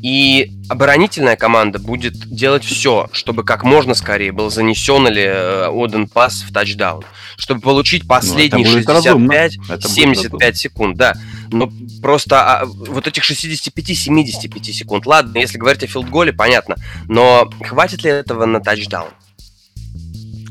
И 0.04 0.52
оборонительная 0.68 1.34
команда 1.34 1.78
будет 1.78 2.12
делать 2.28 2.62
все, 2.62 3.08
чтобы 3.12 3.42
как 3.42 3.64
можно 3.64 3.94
скорее 3.94 4.32
был 4.32 4.50
занесен 4.50 5.08
или 5.08 5.23
э, 5.23 5.68
отдан 5.68 6.08
пас 6.08 6.42
в 6.42 6.52
тачдаун. 6.52 7.02
Чтобы 7.38 7.62
получить 7.62 8.02
ну, 8.02 8.08
последние 8.11 8.68
ну, 8.68 8.80
65-75 8.80 10.52
секунд. 10.56 10.99
Да. 10.99 11.14
Но 11.50 11.73
просто 12.02 12.37
а, 12.42 12.66
вот 12.66 13.06
этих 13.06 13.23
65-75 13.23 14.73
секунд. 14.73 15.06
Ладно, 15.06 15.38
если 15.38 15.56
говорить 15.56 15.84
о 15.84 15.87
филдголе, 15.87 16.34
понятно. 16.34 16.76
Но 17.08 17.50
хватит 17.62 18.04
ли 18.04 18.11
этого 18.11 18.44
на 18.44 18.61
тачдаун? 18.61 19.08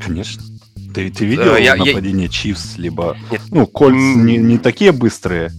Конечно. 0.04 0.42
Ты, 0.92 1.10
ты 1.10 1.26
видел 1.26 1.56
я, 1.56 1.76
нападение 1.76 2.24
я... 2.24 2.28
Чивс, 2.28 2.76
либо... 2.76 3.16
Нет. 3.30 3.40
Ну, 3.52 3.68
Кольц 3.68 3.94
не, 3.94 4.36
не 4.36 4.58
такие 4.58 4.90
быстрые. 4.90 5.52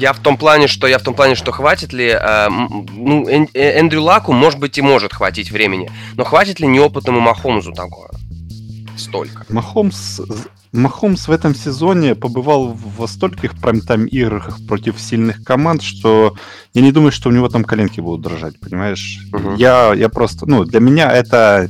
Я 0.00 0.14
в 0.14 0.18
том 0.18 0.38
плане, 0.38 0.66
что 0.66 0.86
я 0.86 0.98
в 0.98 1.02
том 1.02 1.14
плане, 1.14 1.34
что 1.34 1.52
хватит 1.52 1.92
ли, 1.92 2.08
э, 2.08 2.48
ну, 2.48 3.28
Эн, 3.28 3.48
э, 3.52 3.78
Эндрю 3.78 4.02
Лаку, 4.02 4.32
может 4.32 4.58
быть, 4.58 4.78
и 4.78 4.82
может 4.82 5.12
хватить 5.12 5.50
времени, 5.50 5.90
но 6.14 6.24
хватит 6.24 6.58
ли 6.58 6.66
неопытному 6.66 7.20
Махомзу 7.20 7.72
такое? 7.72 8.08
Столько. 8.96 9.44
Махомс 9.50 10.20
Махомс 10.72 11.26
в 11.26 11.32
этом 11.32 11.54
сезоне 11.54 12.14
побывал 12.14 12.76
во 12.96 13.08
стольких 13.08 13.58
прайм-тайм 13.60 14.06
играх 14.06 14.58
против 14.68 15.00
сильных 15.00 15.42
команд, 15.42 15.82
что 15.82 16.36
я 16.74 16.82
не 16.82 16.92
думаю, 16.92 17.10
что 17.10 17.28
у 17.28 17.32
него 17.32 17.48
там 17.48 17.64
коленки 17.64 18.00
будут 18.00 18.22
дрожать, 18.22 18.58
понимаешь? 18.60 19.18
Uh-huh. 19.32 19.56
Я, 19.58 19.92
я 19.94 20.08
просто, 20.08 20.46
ну, 20.46 20.64
для 20.64 20.80
меня 20.80 21.10
это 21.10 21.68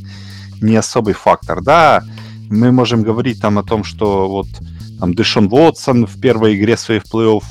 не 0.61 0.77
особый 0.77 1.15
фактор, 1.15 1.63
да. 1.63 2.05
Мы 2.51 2.73
можем 2.73 3.03
говорить 3.03 3.41
там 3.41 3.59
о 3.59 3.63
том, 3.63 3.85
что 3.85 4.29
вот 4.29 4.49
там 4.99 5.15
Дэшон 5.15 5.49
Уотсон 5.51 6.07
в 6.07 6.21
первой 6.21 6.57
игре 6.57 6.77
своей 6.77 7.01
в 7.01 7.05
плей-офф 7.05 7.45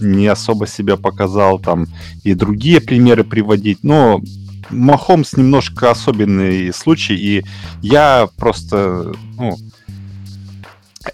не 0.00 0.26
особо 0.26 0.66
себя 0.66 0.96
показал, 0.96 1.58
там 1.58 1.86
и 2.24 2.34
другие 2.34 2.80
примеры 2.80 3.24
приводить, 3.24 3.78
но 3.82 4.20
Махомс 4.70 5.36
немножко 5.36 5.90
особенный 5.90 6.72
случай, 6.72 7.14
и 7.14 7.44
я 7.82 8.28
просто, 8.36 9.12
ну, 9.36 9.56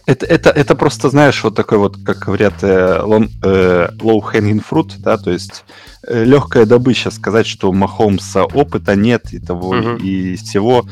это, 0.06 0.26
это, 0.26 0.50
это 0.50 0.74
просто, 0.74 1.10
знаешь, 1.10 1.42
вот 1.44 1.54
такой 1.54 1.78
вот, 1.78 1.98
как 2.04 2.18
говорят, 2.18 2.54
э, 2.62 3.00
long, 3.02 3.30
э, 3.42 3.88
low 3.98 4.20
hanging 4.20 4.64
fruit, 4.68 4.94
да, 4.98 5.18
то 5.18 5.30
есть 5.30 5.64
э, 6.06 6.24
легкая 6.24 6.66
добыча 6.66 7.10
сказать, 7.10 7.46
что 7.46 7.70
у 7.70 7.74
Махомса 7.74 8.44
опыта 8.44 8.96
нет 8.96 9.32
и 9.32 9.38
того, 9.38 9.74
uh-huh. 9.74 10.00
и 10.00 10.36
всего. 10.36 10.86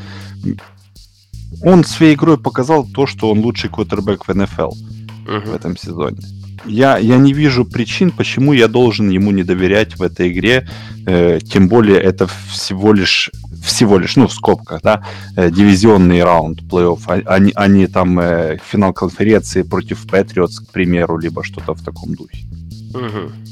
Он 1.63 1.83
своей 1.83 2.15
игрой 2.15 2.37
показал 2.37 2.85
то, 2.85 3.05
что 3.05 3.31
он 3.31 3.39
лучший 3.39 3.69
квотербек 3.69 4.27
в 4.27 4.33
НФЛ 4.33 4.71
uh-huh. 4.71 5.49
в 5.49 5.53
этом 5.55 5.75
сезоне 5.77 6.21
я, 6.65 6.97
я 6.97 7.17
не 7.17 7.33
вижу 7.33 7.65
причин, 7.65 8.11
почему 8.11 8.53
я 8.53 8.67
должен 8.67 9.09
ему 9.09 9.31
не 9.31 9.43
доверять 9.43 9.97
в 9.97 10.01
этой 10.01 10.29
игре. 10.29 10.67
Э, 11.05 11.39
тем 11.39 11.67
более 11.67 11.99
это 11.99 12.27
всего 12.49 12.93
лишь, 12.93 13.31
всего 13.63 13.97
лишь, 13.97 14.15
ну, 14.15 14.27
в 14.27 14.33
скобках, 14.33 14.81
да, 14.81 15.03
э, 15.35 15.49
дивизионный 15.49 16.23
раунд 16.23 16.61
плей-офф, 16.61 17.01
а, 17.07 17.35
а, 17.35 17.39
а 17.55 17.67
не 17.67 17.87
там 17.87 18.19
э, 18.19 18.57
финал 18.69 18.93
конференции 18.93 19.63
против 19.63 20.07
Патриотс, 20.07 20.59
к 20.59 20.71
примеру, 20.71 21.17
либо 21.17 21.43
что-то 21.43 21.73
в 21.73 21.83
таком 21.83 22.13
духе. 22.13 22.45
Угу. 22.93 23.50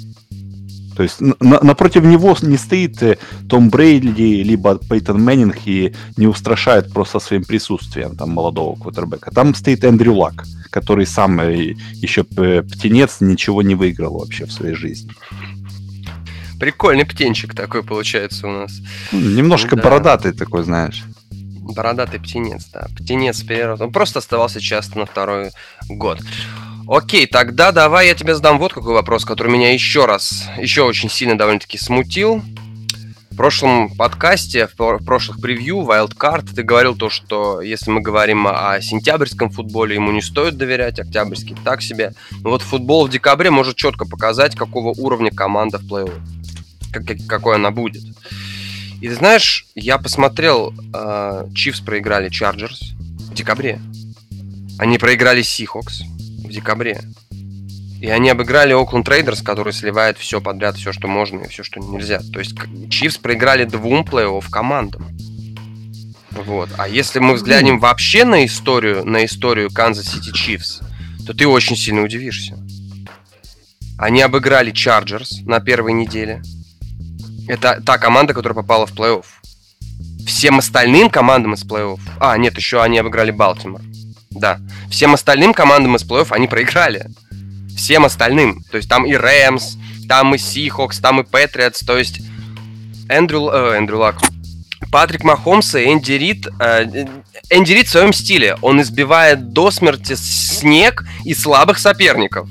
То 0.99 1.03
есть 1.03 1.21
на, 1.21 1.63
напротив 1.63 2.03
него 2.03 2.35
не 2.41 2.57
стоит 2.57 3.01
э, 3.01 3.17
Том 3.47 3.69
Брейди, 3.69 4.43
либо 4.43 4.77
Пейтон 4.77 5.23
Мэннинг 5.23 5.55
и 5.65 5.95
не 6.17 6.27
устрашает 6.27 6.91
просто 6.91 7.19
своим 7.19 7.45
присутствием 7.45 8.17
там 8.17 8.31
молодого 8.31 8.75
квотербека. 8.75 9.31
Там 9.31 9.55
стоит 9.55 9.85
Эндрю 9.85 10.15
Лак 10.15 10.43
который 10.71 11.05
сам 11.07 11.39
э, 11.39 11.73
еще 11.93 12.25
птенец 12.25 13.21
ничего 13.21 13.61
не 13.61 13.75
выиграл 13.75 14.19
вообще 14.19 14.45
в 14.45 14.51
своей 14.51 14.75
жизни. 14.75 15.13
Прикольный 16.59 17.05
птенчик 17.05 17.55
такой 17.55 17.81
получается 17.81 18.45
у 18.47 18.51
нас. 18.51 18.73
Ну, 19.13 19.21
немножко 19.21 19.77
да. 19.77 19.81
бородатый 19.81 20.33
такой, 20.33 20.63
знаешь. 20.63 21.05
Бородатый 21.31 22.19
птенец, 22.19 22.65
да. 22.73 22.87
Птенец 22.93 23.41
перерос. 23.41 23.79
Он 23.79 23.93
просто 23.93 24.19
оставался 24.19 24.59
часто 24.59 24.99
на 24.99 25.05
второй 25.05 25.51
год. 25.87 26.19
Окей, 26.89 27.27
тогда 27.27 27.71
давай 27.71 28.07
я 28.07 28.15
тебе 28.15 28.35
задам 28.35 28.57
вот 28.57 28.73
какой 28.73 28.93
вопрос, 28.93 29.23
который 29.23 29.51
меня 29.51 29.73
еще 29.73 30.05
раз, 30.05 30.45
еще 30.57 30.83
очень 30.83 31.09
сильно 31.09 31.37
довольно-таки 31.37 31.77
смутил 31.77 32.41
прошлом 33.39 33.89
подкасте, 33.95 34.67
в 34.67 34.97
прошлых 35.05 35.39
превью 35.39 35.77
Wildcard 35.77 36.55
ты 36.55 36.61
говорил 36.61 36.93
то, 36.93 37.09
что 37.09 37.61
если 37.61 37.89
мы 37.89 38.01
говорим 38.01 38.45
о 38.45 38.81
сентябрьском 38.81 39.49
футболе, 39.49 39.95
ему 39.95 40.11
не 40.11 40.21
стоит 40.21 40.57
доверять, 40.57 40.99
октябрьский 40.99 41.55
так 41.63 41.81
себе. 41.81 42.11
Но 42.43 42.49
вот 42.49 42.61
футбол 42.61 43.07
в 43.07 43.09
декабре 43.09 43.49
может 43.49 43.77
четко 43.77 44.03
показать, 44.03 44.57
какого 44.57 44.89
уровня 44.89 45.31
команда 45.31 45.77
в 45.77 45.83
плей-офф, 45.83 46.19
как, 46.91 47.05
какой 47.29 47.55
она 47.55 47.71
будет. 47.71 48.03
И 48.99 49.07
ты 49.07 49.15
знаешь, 49.15 49.67
я 49.73 49.99
посмотрел, 49.99 50.73
Чифс 51.55 51.79
э, 51.79 51.85
проиграли 51.85 52.27
Чарджерс 52.27 52.91
в 53.19 53.33
декабре. 53.33 53.79
Они 54.77 54.97
проиграли 54.97 55.43
Сихокс 55.43 56.01
в 56.49 56.51
декабре. 56.51 57.01
И 58.01 58.09
они 58.09 58.29
обыграли 58.29 58.73
Окленд 58.73 59.05
Рейдерс, 59.05 59.41
который 59.41 59.73
сливает 59.73 60.17
все 60.17 60.39
подряд, 60.39 60.77
все, 60.77 60.93
что 60.93 61.07
можно 61.07 61.41
и 61.41 61.47
все, 61.47 61.63
что 61.63 61.79
нельзя. 61.79 62.21
То 62.33 62.39
есть 62.39 62.55
Чифс 62.89 63.17
проиграли 63.17 63.65
двум 63.65 64.03
плей-офф 64.03 64.45
командам. 64.49 65.07
Вот. 66.31 66.69
А 66.77 66.87
если 66.87 67.19
мы 67.19 67.33
взглянем 67.33 67.79
вообще 67.79 68.23
на 68.23 68.45
историю, 68.45 69.05
на 69.05 69.25
историю 69.25 69.69
Канзас 69.69 70.05
Сити 70.05 70.31
Чивс, 70.31 70.79
то 71.27 71.33
ты 71.33 71.45
очень 71.45 71.75
сильно 71.75 72.01
удивишься. 72.01 72.57
Они 73.97 74.21
обыграли 74.21 74.71
Чарджерс 74.71 75.41
на 75.41 75.59
первой 75.59 75.91
неделе. 75.91 76.41
Это 77.49 77.81
та 77.85 77.97
команда, 77.97 78.33
которая 78.33 78.55
попала 78.55 78.85
в 78.85 78.93
плей-офф. 78.93 79.25
Всем 80.25 80.59
остальным 80.59 81.09
командам 81.09 81.55
из 81.55 81.65
плей-офф... 81.65 81.99
А, 82.19 82.37
нет, 82.37 82.55
еще 82.55 82.81
они 82.81 82.99
обыграли 82.99 83.31
Балтимор. 83.31 83.81
Да. 84.31 84.59
Всем 84.89 85.13
остальным 85.13 85.53
командам 85.53 85.95
из 85.95 86.03
плей-офф 86.03 86.27
они 86.31 86.47
проиграли 86.47 87.07
всем 87.79 88.05
остальным. 88.05 88.63
То 88.69 88.77
есть 88.77 88.89
там 88.89 89.05
и 89.05 89.13
Рэмс, 89.13 89.77
там 90.07 90.35
и 90.35 90.37
Сихокс, 90.37 90.99
там 90.99 91.21
и 91.21 91.23
Патриотс. 91.23 91.79
То 91.79 91.97
есть 91.97 92.21
Эндрю, 93.07 93.49
э, 93.51 93.77
Эндрю 93.77 93.99
Лак, 93.99 94.21
Патрик 94.91 95.23
Махомс 95.23 95.75
и 95.75 95.85
Энди 95.85 96.13
Рид, 96.13 96.47
э, 96.59 97.05
Энди 97.49 97.71
Рид 97.71 97.87
в 97.87 97.91
своем 97.91 98.13
стиле. 98.13 98.55
Он 98.61 98.81
избивает 98.81 99.53
до 99.53 99.71
смерти 99.71 100.15
снег 100.15 101.05
и 101.25 101.33
слабых 101.33 101.79
соперников. 101.79 102.49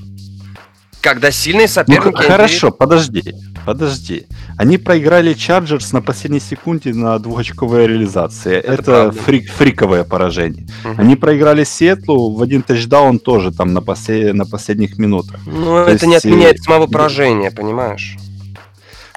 Когда 1.00 1.30
сильные 1.30 1.68
соперники... 1.68 2.16
Ну, 2.16 2.28
хорошо, 2.28 2.68
Рид... 2.68 2.78
подожди, 2.78 3.34
подожди. 3.68 4.26
Они 4.56 4.78
проиграли 4.78 5.34
Чарджерс 5.34 5.92
на 5.92 6.00
последней 6.00 6.40
секунде 6.40 6.94
на 6.94 7.18
двухочковой 7.18 7.86
реализации. 7.86 8.54
Это, 8.54 8.72
Это 8.72 9.12
фрик, 9.12 9.50
фриковое 9.50 10.04
поражение. 10.04 10.66
Угу. 10.86 10.94
Они 10.96 11.16
проиграли 11.16 11.64
Сетлу 11.64 12.34
в 12.34 12.42
один 12.42 12.62
тачдаун 12.62 13.18
тоже 13.18 13.52
там 13.52 13.74
на, 13.74 13.82
послед... 13.82 14.32
на 14.32 14.46
последних 14.46 14.96
минутах. 14.96 15.38
Ну, 15.44 15.64
То 15.64 15.82
это 15.82 15.90
есть... 15.90 16.06
не 16.06 16.16
отменяет 16.16 16.62
самого 16.62 16.86
поражения, 16.86 17.50
понимаешь? 17.50 18.16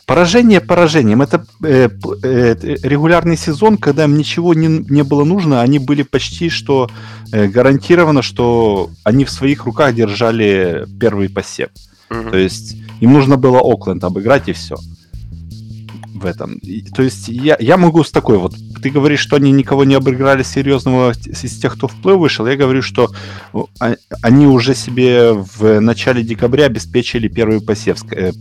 Поражение 0.05 0.60
поражением. 0.60 1.22
Это 1.22 1.46
э, 1.63 1.88
э, 2.22 2.55
регулярный 2.84 3.38
сезон, 3.38 3.77
когда 3.77 4.03
им 4.03 4.17
ничего 4.17 4.53
не, 4.53 4.67
не 4.67 5.03
было 5.03 5.24
нужно, 5.24 5.62
они 5.62 5.79
были 5.79 6.03
почти 6.03 6.50
что 6.50 6.89
э, 7.31 7.48
гарантировано, 7.48 8.22
что 8.22 8.89
они 9.05 9.24
в 9.24 9.29
своих 9.29 9.63
руках 9.63 9.96
держали 9.96 10.86
первый 11.00 11.29
посев. 11.29 11.70
Угу. 12.10 12.31
То 12.31 12.38
есть 12.38 12.75
им 13.01 13.13
нужно 13.13 13.36
было 13.36 13.60
Окленд 13.60 14.03
обыграть 14.03 14.48
и 14.48 14.53
все 14.53 14.77
в 16.22 16.25
этом. 16.25 16.53
И, 16.60 16.81
то 16.84 17.01
есть 17.01 17.27
я, 17.27 17.58
я 17.60 17.77
могу 17.77 18.03
с 18.03 18.12
такой 18.12 18.38
вот... 18.38 18.55
Ты 18.81 18.89
говоришь, 18.89 19.20
что 19.20 19.36
они 19.36 19.51
никого 19.51 19.84
не 19.84 19.96
обыграли 19.96 20.43
серьезного 20.43 21.12
из 21.12 21.60
тех, 21.60 21.74
кто 21.74 21.88
в 21.88 21.96
плей 22.01 22.15
вышел. 22.15 22.48
Я 22.48 22.55
говорю, 22.55 22.81
что 22.81 23.12
а, 23.79 23.96
они 24.22 24.48
уже 24.48 24.75
себе 24.75 25.34
в 25.34 25.79
начале 25.79 26.24
декабря 26.24 26.65
обеспечили 26.65 27.27
первый 27.27 27.62
посев 27.62 28.03
э, 28.12 28.31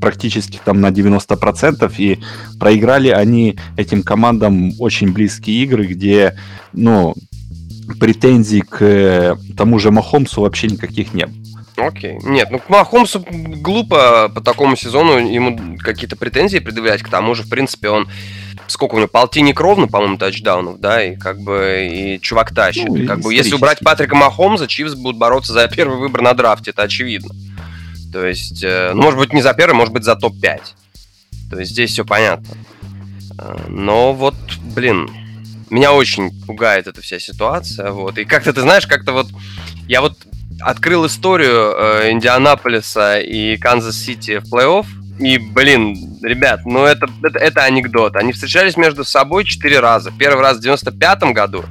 практически 0.00 0.60
там 0.64 0.80
на 0.80 0.88
90%, 0.90 1.92
и 1.98 2.18
проиграли 2.58 3.08
они 3.08 3.56
этим 3.76 4.02
командам 4.02 4.72
очень 4.78 5.12
близкие 5.12 5.64
игры, 5.64 5.86
где, 5.86 6.36
ну, 6.72 7.14
претензий 7.98 8.60
к 8.60 8.82
э, 8.82 9.36
тому 9.56 9.78
же 9.78 9.90
Махомсу 9.90 10.42
вообще 10.42 10.68
никаких 10.68 11.14
не 11.14 11.26
было. 11.26 11.36
Окей. 11.86 12.18
Нет, 12.22 12.50
ну 12.50 12.58
к 12.58 12.68
Махомсу 12.68 13.24
глупо 13.28 14.30
по 14.34 14.40
такому 14.40 14.76
сезону 14.76 15.18
ему 15.18 15.78
какие-то 15.78 16.16
претензии 16.16 16.58
предъявлять. 16.58 17.02
К 17.02 17.08
тому 17.08 17.34
же, 17.34 17.42
в 17.42 17.48
принципе, 17.48 17.88
он 17.88 18.08
сколько 18.70 18.94
у 18.94 18.98
него, 18.98 19.08
полтинник 19.08 19.60
ровно, 19.60 19.88
по-моему, 19.88 20.16
тачдаунов, 20.16 20.80
да, 20.80 21.02
и 21.04 21.16
как 21.16 21.40
бы 21.40 21.88
и 21.90 22.20
чувак 22.20 22.54
тащит. 22.54 22.88
Ну, 22.88 23.06
как 23.06 23.20
бы 23.20 23.34
если 23.34 23.54
убрать 23.54 23.80
Патрика 23.80 24.14
Махомза, 24.14 24.68
Чивс 24.68 24.94
будут 24.94 25.18
бороться 25.18 25.52
за 25.52 25.66
первый 25.68 25.98
выбор 25.98 26.22
на 26.22 26.34
драфте, 26.34 26.70
это 26.70 26.82
очевидно. 26.82 27.34
То 28.12 28.26
есть, 28.26 28.62
э, 28.62 28.92
ну, 28.94 29.02
может 29.02 29.18
быть, 29.18 29.32
не 29.32 29.42
за 29.42 29.54
первый, 29.54 29.74
может 29.74 29.92
быть, 29.92 30.04
за 30.04 30.16
топ-5. 30.16 30.60
То 31.50 31.58
есть 31.58 31.72
здесь 31.72 31.90
все 31.90 32.04
понятно. 32.04 32.56
Э, 33.38 33.56
но 33.68 34.12
вот, 34.12 34.34
блин, 34.74 35.08
меня 35.68 35.92
очень 35.92 36.30
пугает 36.46 36.86
эта 36.86 37.00
вся 37.00 37.18
ситуация, 37.18 37.92
вот. 37.92 38.18
И 38.18 38.24
как-то, 38.24 38.52
ты 38.52 38.60
знаешь, 38.62 38.86
как-то 38.86 39.12
вот 39.12 39.28
я 39.86 40.00
вот 40.00 40.16
открыл 40.60 41.06
историю 41.06 41.74
э, 41.76 42.10
Индианаполиса 42.10 43.18
и 43.20 43.56
Канзас-Сити 43.56 44.38
в 44.38 44.52
плей-офф. 44.52 44.86
И, 45.18 45.38
блин, 45.38 45.96
ребят, 46.22 46.64
ну 46.64 46.84
это, 46.84 47.06
это, 47.22 47.38
это 47.38 47.64
анекдот. 47.64 48.16
Они 48.16 48.32
встречались 48.32 48.76
между 48.76 49.04
собой 49.04 49.44
четыре 49.44 49.80
раза. 49.80 50.10
Первый 50.18 50.40
раз 50.40 50.58
в 50.58 50.64
95-м 50.64 51.32
году 51.34 51.64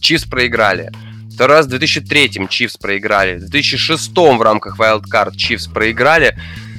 Чифс 0.00 0.24
проиграли. 0.24 0.90
Второй 1.32 1.58
раз 1.58 1.66
в 1.66 1.74
2003-м 1.74 2.48
Чифс 2.48 2.76
проиграли. 2.76 3.38
В 3.38 3.50
2006-м 3.50 4.38
в 4.38 4.42
рамках 4.42 4.78
Wildcard 4.78 5.36
Чифс 5.36 5.66
проиграли. 5.66 6.36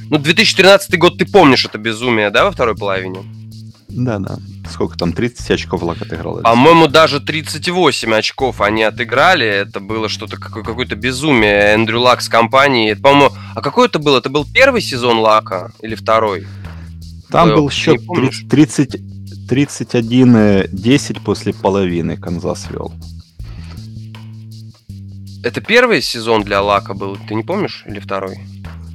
Ну, 0.09 0.17
2013 0.17 0.97
год 0.97 1.17
ты 1.17 1.25
помнишь 1.25 1.65
это 1.65 1.77
безумие, 1.77 2.29
да, 2.29 2.45
во 2.45 2.51
второй 2.51 2.75
половине? 2.75 3.19
Да, 3.87 4.19
да. 4.19 4.37
Сколько 4.69 4.97
там, 4.97 5.13
30 5.13 5.51
очков 5.51 5.81
Лак 5.81 6.01
отыграл? 6.01 6.41
По-моему, 6.41 6.87
даже 6.87 7.19
38 7.19 8.13
очков 8.13 8.61
они 8.61 8.83
отыграли. 8.83 9.45
Это 9.45 9.79
было 9.79 10.09
что-то, 10.09 10.37
какое-то 10.37 10.95
безумие. 10.95 11.73
Эндрю 11.73 12.01
Лак 12.01 12.21
с 12.21 12.29
компанией. 12.29 12.95
По-моему, 12.95 13.33
а 13.55 13.61
какой 13.61 13.87
это 13.87 13.99
был? 13.99 14.17
Это 14.17 14.29
был 14.29 14.45
первый 14.45 14.81
сезон 14.81 15.19
Лака 15.19 15.71
или 15.81 15.95
второй? 15.95 16.45
Там 17.29 17.49
был 17.49 17.69
счет 17.69 18.01
30, 18.49 18.95
31-10 19.49 21.21
после 21.23 21.53
половины 21.53 22.17
Канзас 22.17 22.67
вел. 22.69 22.93
Это 25.43 25.61
первый 25.61 26.01
сезон 26.01 26.43
для 26.43 26.61
Лака 26.61 26.93
был, 26.93 27.17
ты 27.27 27.35
не 27.35 27.43
помнишь, 27.43 27.83
или 27.85 27.99
второй? 27.99 28.39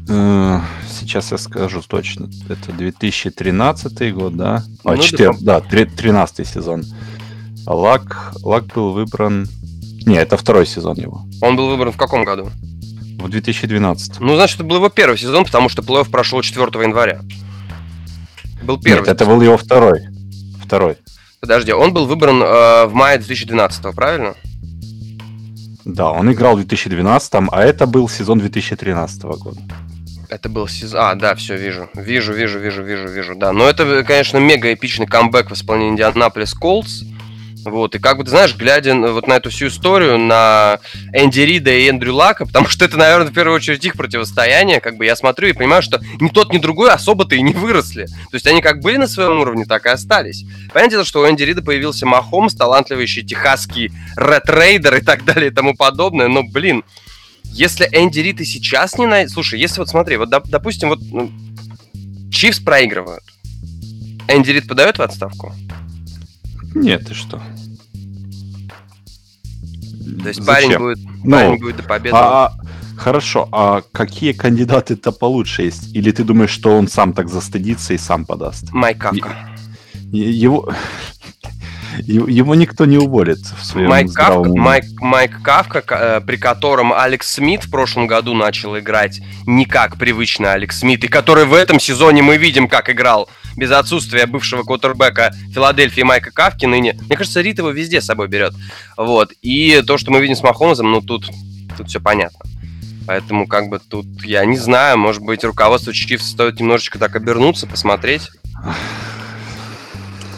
Э, 0.08 0.60
сейчас 0.90 1.30
я 1.32 1.38
скажу 1.38 1.82
точно. 1.86 2.28
Это 2.48 2.72
2013 2.72 4.14
год, 4.14 4.36
да? 4.36 4.64
А, 4.84 4.96
Ну, 4.96 5.02
4, 5.02 5.32
да, 5.40 5.60
да, 5.60 5.84
13 5.84 6.46
сезон. 6.46 6.84
Лак, 7.66 8.32
Лак 8.42 8.66
был 8.66 8.92
выбран... 8.92 9.48
Не, 10.04 10.16
это 10.16 10.36
второй 10.36 10.66
сезон 10.66 10.96
его. 10.96 11.24
Он 11.40 11.56
был 11.56 11.68
выбран 11.68 11.92
в 11.92 11.96
каком 11.96 12.24
году? 12.24 12.50
В 13.18 13.28
2012. 13.28 14.20
Ну, 14.20 14.34
значит, 14.34 14.56
это 14.56 14.64
был 14.64 14.76
его 14.76 14.88
первый 14.88 15.16
сезон, 15.16 15.44
потому 15.44 15.68
что 15.68 15.82
плей-офф 15.82 16.10
прошел 16.10 16.42
4 16.42 16.66
января. 16.82 17.20
Был 18.64 18.80
первый. 18.80 19.00
Нет, 19.00 19.08
это 19.08 19.26
был 19.26 19.40
его 19.40 19.56
второй. 19.56 20.00
Второй. 20.64 20.96
Подожди, 21.40 21.72
он 21.72 21.92
был 21.92 22.06
выбран 22.06 22.42
э, 22.42 22.86
в 22.86 22.94
мае 22.94 23.18
2012, 23.18 23.94
правильно? 23.94 24.34
Да, 25.84 26.10
он 26.10 26.32
играл 26.32 26.54
в 26.54 26.58
2012, 26.58 27.32
а 27.50 27.62
это 27.62 27.86
был 27.86 28.08
сезон 28.08 28.38
2013 28.38 29.22
года. 29.22 29.60
Это 30.32 30.48
был 30.48 30.66
сезон... 30.66 30.98
А, 30.98 31.14
да, 31.14 31.34
все, 31.34 31.56
вижу. 31.56 31.90
Вижу, 31.92 32.32
вижу, 32.32 32.58
вижу, 32.58 32.82
вижу, 32.82 33.06
вижу, 33.06 33.34
да. 33.34 33.52
Но 33.52 33.68
это, 33.68 34.02
конечно, 34.02 34.38
мега 34.38 34.72
эпичный 34.72 35.06
камбэк 35.06 35.50
в 35.50 35.52
исполнении 35.52 35.90
Индианаполис 35.90 36.54
Колдс. 36.54 37.02
Вот, 37.66 37.94
и 37.94 37.98
как 37.98 38.16
бы, 38.16 38.24
ты 38.24 38.30
знаешь, 38.30 38.56
глядя 38.56 38.94
вот 38.94 39.26
на 39.26 39.34
эту 39.34 39.50
всю 39.50 39.66
историю, 39.66 40.16
на 40.18 40.80
Энди 41.12 41.40
Рида 41.40 41.70
и 41.70 41.86
Эндрю 41.86 42.14
Лака, 42.14 42.46
потому 42.46 42.66
что 42.66 42.86
это, 42.86 42.96
наверное, 42.96 43.30
в 43.30 43.34
первую 43.34 43.54
очередь 43.54 43.84
их 43.84 43.92
противостояние, 43.92 44.80
как 44.80 44.96
бы 44.96 45.04
я 45.04 45.16
смотрю 45.16 45.48
и 45.48 45.52
понимаю, 45.52 45.82
что 45.82 46.00
ни 46.18 46.28
тот, 46.28 46.50
ни 46.50 46.56
другой 46.56 46.90
особо-то 46.90 47.34
и 47.34 47.42
не 47.42 47.52
выросли. 47.52 48.06
То 48.06 48.34
есть 48.34 48.46
они 48.46 48.62
как 48.62 48.80
были 48.80 48.96
на 48.96 49.08
своем 49.08 49.38
уровне, 49.38 49.66
так 49.66 49.84
и 49.84 49.90
остались. 49.90 50.44
Понятное 50.72 50.92
дело, 50.92 51.04
что 51.04 51.20
у 51.20 51.28
Энди 51.28 51.42
Рида 51.42 51.60
появился 51.60 52.06
Махомс, 52.06 52.54
талантливый 52.54 53.04
еще 53.04 53.20
техасский 53.20 53.92
ред-рейдер 54.16 54.94
и 54.96 55.02
так 55.02 55.26
далее 55.26 55.50
и 55.50 55.54
тому 55.54 55.76
подобное, 55.76 56.28
но, 56.28 56.42
блин, 56.42 56.84
если 57.52 57.84
Энди 57.92 58.20
Рид 58.20 58.40
и 58.40 58.44
сейчас 58.44 58.98
не 58.98 59.06
найдет... 59.06 59.32
Слушай, 59.32 59.60
если 59.60 59.80
вот 59.80 59.88
смотри, 59.88 60.16
вот 60.16 60.32
доп- 60.32 60.48
допустим, 60.48 60.88
вот 60.88 61.00
ну, 61.02 61.30
Чивс 62.30 62.58
проигрывают. 62.58 63.22
Энди 64.28 64.50
Рид 64.50 64.66
подает 64.68 64.98
в 64.98 65.02
отставку? 65.02 65.52
Нет, 66.74 67.06
ты 67.06 67.14
что? 67.14 67.42
То 70.22 70.28
есть 70.28 70.42
Зачем? 70.42 70.44
парень 70.44 70.78
будет, 70.78 70.98
Ну, 71.24 71.30
парень 71.36 71.60
будет 71.60 71.76
до 71.76 71.82
победы. 71.82 72.16
А, 72.16 72.46
а, 72.46 72.52
хорошо, 72.96 73.48
а 73.52 73.82
какие 73.92 74.32
кандидаты-то 74.32 75.12
получше 75.12 75.62
есть? 75.62 75.94
Или 75.94 76.10
ты 76.10 76.24
думаешь, 76.24 76.50
что 76.50 76.76
он 76.76 76.88
сам 76.88 77.12
так 77.12 77.28
застыдится 77.28 77.94
и 77.94 77.98
сам 77.98 78.24
подаст? 78.24 78.70
Майк 78.72 78.98
Кавка. 78.98 79.36
Его, 80.12 80.72
его 82.06 82.54
никто 82.54 82.84
не 82.84 82.98
уволит 82.98 83.38
в 83.38 83.64
своем 83.64 83.88
Майк 83.88 84.12
Кавка. 84.12 84.48
Майк, 84.50 84.84
Майк 85.00 85.42
Кавка, 85.42 85.82
э, 85.88 86.20
при 86.26 86.36
котором 86.36 86.92
Алекс 86.92 87.28
Смит 87.32 87.64
в 87.64 87.70
прошлом 87.70 88.06
году 88.06 88.34
начал 88.34 88.78
играть 88.78 89.20
не 89.46 89.64
как 89.64 89.96
привычный 89.96 90.52
Алекс 90.52 90.78
Смит, 90.78 91.04
и 91.04 91.08
который 91.08 91.44
в 91.44 91.54
этом 91.54 91.80
сезоне 91.80 92.22
мы 92.22 92.36
видим, 92.36 92.68
как 92.68 92.90
играл 92.90 93.28
без 93.56 93.70
отсутствия 93.70 94.26
бывшего 94.26 94.62
квотербека 94.62 95.32
Филадельфии 95.52 96.02
Майка 96.02 96.30
Кавки 96.30 96.66
ныне. 96.66 96.96
Мне 97.06 97.16
кажется, 97.16 97.40
Рит 97.40 97.58
его 97.58 97.70
везде 97.70 98.00
с 98.00 98.06
собой 98.06 98.28
берет. 98.28 98.54
Вот. 98.96 99.32
И 99.42 99.82
то, 99.86 99.98
что 99.98 100.10
мы 100.10 100.20
видим 100.20 100.36
с 100.36 100.42
Махомзом, 100.42 100.90
ну 100.90 101.00
тут, 101.00 101.28
тут 101.76 101.88
все 101.88 102.00
понятно. 102.00 102.40
Поэтому 103.06 103.46
как 103.46 103.68
бы 103.68 103.78
тут, 103.78 104.06
я 104.24 104.44
не 104.44 104.56
знаю, 104.56 104.96
может 104.96 105.22
быть, 105.22 105.44
руководство 105.44 105.92
Чифс 105.92 106.30
стоит 106.30 106.60
немножечко 106.60 106.98
так 106.98 107.16
обернуться, 107.16 107.66
посмотреть. 107.66 108.30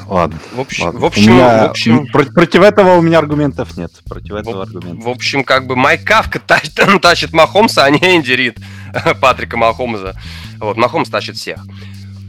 Ладно. 0.07 0.39
В 0.55 0.61
общем, 0.61 0.85
ладно. 0.85 1.01
в 1.01 1.05
общем, 1.05 1.33
меня- 1.33 1.67
в 1.67 1.71
общем, 1.71 2.07
про- 2.09 2.25
против 2.25 2.63
этого 2.63 2.97
у 2.97 3.03
меня 3.03 3.19
аргументов 3.19 3.77
нет. 3.77 3.91
Против 4.07 4.35
этого 4.35 4.63
аргументов. 4.63 5.05
В 5.05 5.09
общем, 5.09 5.45
как 5.45 5.67
бы 5.67 5.77
Майк 5.77 6.05
Кавка 6.05 6.39
тащит, 6.39 6.75
тащит 7.03 7.33
Махомса, 7.33 7.85
а 7.85 7.91
не 7.91 7.99
Энди 7.99 8.33
Рид 8.33 8.59
Патрика 9.21 9.57
Махомза. 9.57 10.15
Вот, 10.59 10.77
Махомс 10.77 11.09
тащит 11.09 11.37
всех. 11.37 11.65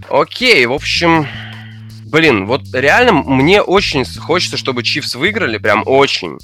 Окей, 0.10 0.66
в 0.66 0.74
общем... 0.74 1.28
Блин, 2.06 2.46
вот 2.46 2.62
реально 2.74 3.12
мне 3.14 3.62
очень 3.62 4.06
хочется, 4.06 4.56
чтобы 4.58 4.84
Чивс 4.84 5.16
выиграли, 5.16 5.58
прям 5.58 5.84
очень. 5.86 6.38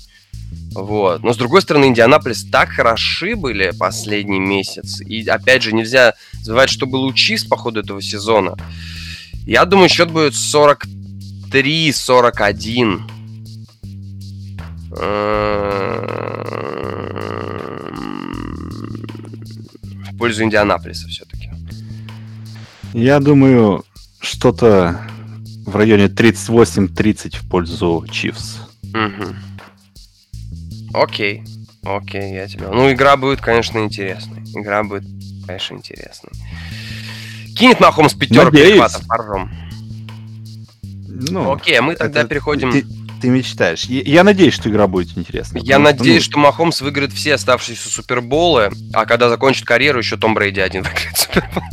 Вот. 0.73 1.23
Но 1.23 1.33
с 1.33 1.37
другой 1.37 1.61
стороны, 1.61 1.85
Индианаполис 1.85 2.43
так 2.51 2.69
хороши 2.69 3.35
были 3.35 3.71
последний 3.77 4.39
месяц. 4.39 4.99
И 5.01 5.25
опять 5.29 5.61
же, 5.63 5.73
нельзя 5.73 6.13
забывать, 6.41 6.69
что 6.69 6.87
было 6.87 7.05
у 7.05 7.13
Чивс 7.13 7.43
по 7.45 7.55
ходу 7.55 7.79
этого 7.81 8.01
сезона. 8.01 8.57
Я 9.45 9.65
думаю, 9.65 9.87
счет 9.87 10.11
будет 10.11 10.35
43-41. 11.51 13.01
В 20.11 20.17
пользу 20.17 20.43
Индианаполиса 20.43 21.07
все-таки. 21.07 21.49
Я 22.93 23.19
думаю, 23.19 23.83
что-то 24.19 25.01
в 25.65 25.75
районе 25.75 26.05
38-30 26.05 27.37
в 27.37 27.49
пользу 27.49 28.05
Чивс. 28.09 28.61
Окей. 30.93 31.43
Окей, 31.83 32.33
я 32.33 32.47
тебя. 32.47 32.69
Ну, 32.69 32.91
игра 32.91 33.17
будет, 33.17 33.41
конечно, 33.41 33.79
интересной. 33.79 34.43
Игра 34.53 34.83
будет, 34.83 35.03
конечно, 35.47 35.75
интересной. 35.75 36.31
Кинет 37.55 37.79
Махомс 37.79 38.13
пятерку 38.13 38.51
Надеюсь. 38.51 38.69
перехватов, 38.69 39.07
поржем. 39.07 39.51
Ну, 41.29 41.53
Окей, 41.53 41.77
а 41.77 41.81
мы 41.81 41.95
тогда 41.95 42.21
это 42.21 42.29
переходим... 42.29 42.71
Ты, 42.71 42.85
ты 43.21 43.29
мечтаешь. 43.29 43.83
Я, 43.85 44.01
я 44.01 44.23
надеюсь, 44.23 44.53
что 44.53 44.69
игра 44.69 44.87
будет 44.87 45.17
интересной. 45.17 45.61
Я 45.61 45.77
потому 45.77 45.87
что, 45.87 45.97
надеюсь, 45.99 46.25
ну, 46.25 46.31
что 46.31 46.39
Махомс 46.39 46.81
выиграет 46.81 47.13
все 47.13 47.35
оставшиеся 47.35 47.89
суперболы, 47.89 48.71
а 48.93 49.05
когда 49.05 49.29
закончит 49.29 49.65
карьеру, 49.65 49.99
еще 49.99 50.17
Том 50.17 50.33
Брейди 50.33 50.59
один 50.61 50.83
выиграет 50.83 51.17
супербол. 51.17 51.63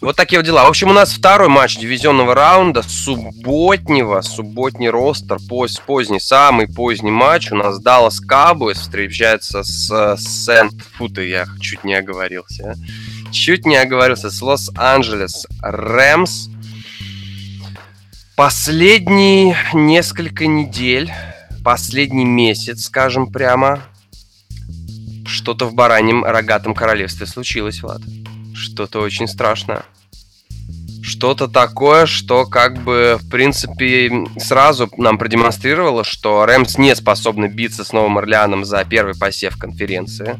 Вот 0.00 0.14
такие 0.14 0.38
вот 0.38 0.46
дела. 0.46 0.64
В 0.64 0.68
общем, 0.68 0.90
у 0.90 0.92
нас 0.92 1.12
второй 1.12 1.48
матч 1.48 1.76
дивизионного 1.76 2.32
раунда, 2.34 2.82
субботнего, 2.82 4.20
субботний 4.20 4.88
ростер, 4.88 5.38
поз- 5.48 5.80
поздний, 5.84 6.20
самый 6.20 6.68
поздний 6.68 7.10
матч. 7.10 7.50
У 7.50 7.56
нас 7.56 7.80
Даллас 7.80 8.20
Cowboys 8.22 8.74
встречается 8.74 9.64
с 9.64 10.16
Сент... 10.18 10.72
Фу 10.96 11.08
ты, 11.08 11.28
я 11.28 11.46
чуть 11.60 11.82
не 11.82 11.94
оговорился. 11.94 12.76
а. 12.76 13.32
Чуть 13.32 13.66
не 13.66 13.76
оговорился. 13.76 14.30
С 14.30 14.40
Лос-Анджелес 14.40 15.46
Рэмс. 15.62 16.48
Последние 18.38 19.56
несколько 19.72 20.46
недель, 20.46 21.10
последний 21.64 22.24
месяц, 22.24 22.84
скажем 22.84 23.32
прямо, 23.32 23.80
что-то 25.26 25.66
в 25.66 25.74
бараньем 25.74 26.24
рогатом 26.24 26.72
королевстве 26.72 27.26
случилось, 27.26 27.82
Влад. 27.82 28.00
Что-то 28.54 29.00
очень 29.00 29.26
страшное. 29.26 29.82
Что-то 31.02 31.48
такое, 31.48 32.06
что 32.06 32.46
как 32.46 32.80
бы, 32.84 33.18
в 33.20 33.28
принципе, 33.28 34.28
сразу 34.38 34.88
нам 34.98 35.18
продемонстрировало, 35.18 36.04
что 36.04 36.46
Рэмс 36.46 36.78
не 36.78 36.94
способны 36.94 37.46
биться 37.46 37.82
с 37.82 37.92
Новым 37.92 38.18
Орлеаном 38.18 38.64
за 38.64 38.84
первый 38.84 39.16
посев 39.16 39.58
конференции. 39.58 40.38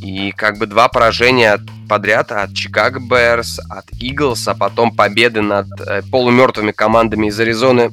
И 0.00 0.32
как 0.32 0.58
бы 0.58 0.66
два 0.66 0.88
поражения 0.88 1.60
подряд 1.88 2.32
от 2.32 2.54
Чикаго 2.54 3.00
Берс, 3.00 3.58
от 3.68 3.84
Иглс, 4.00 4.48
а 4.48 4.54
потом 4.54 4.94
победы 4.94 5.42
над 5.42 5.68
э, 5.80 6.02
полумертвыми 6.10 6.72
командами 6.72 7.26
из 7.26 7.38
Аризоны 7.38 7.90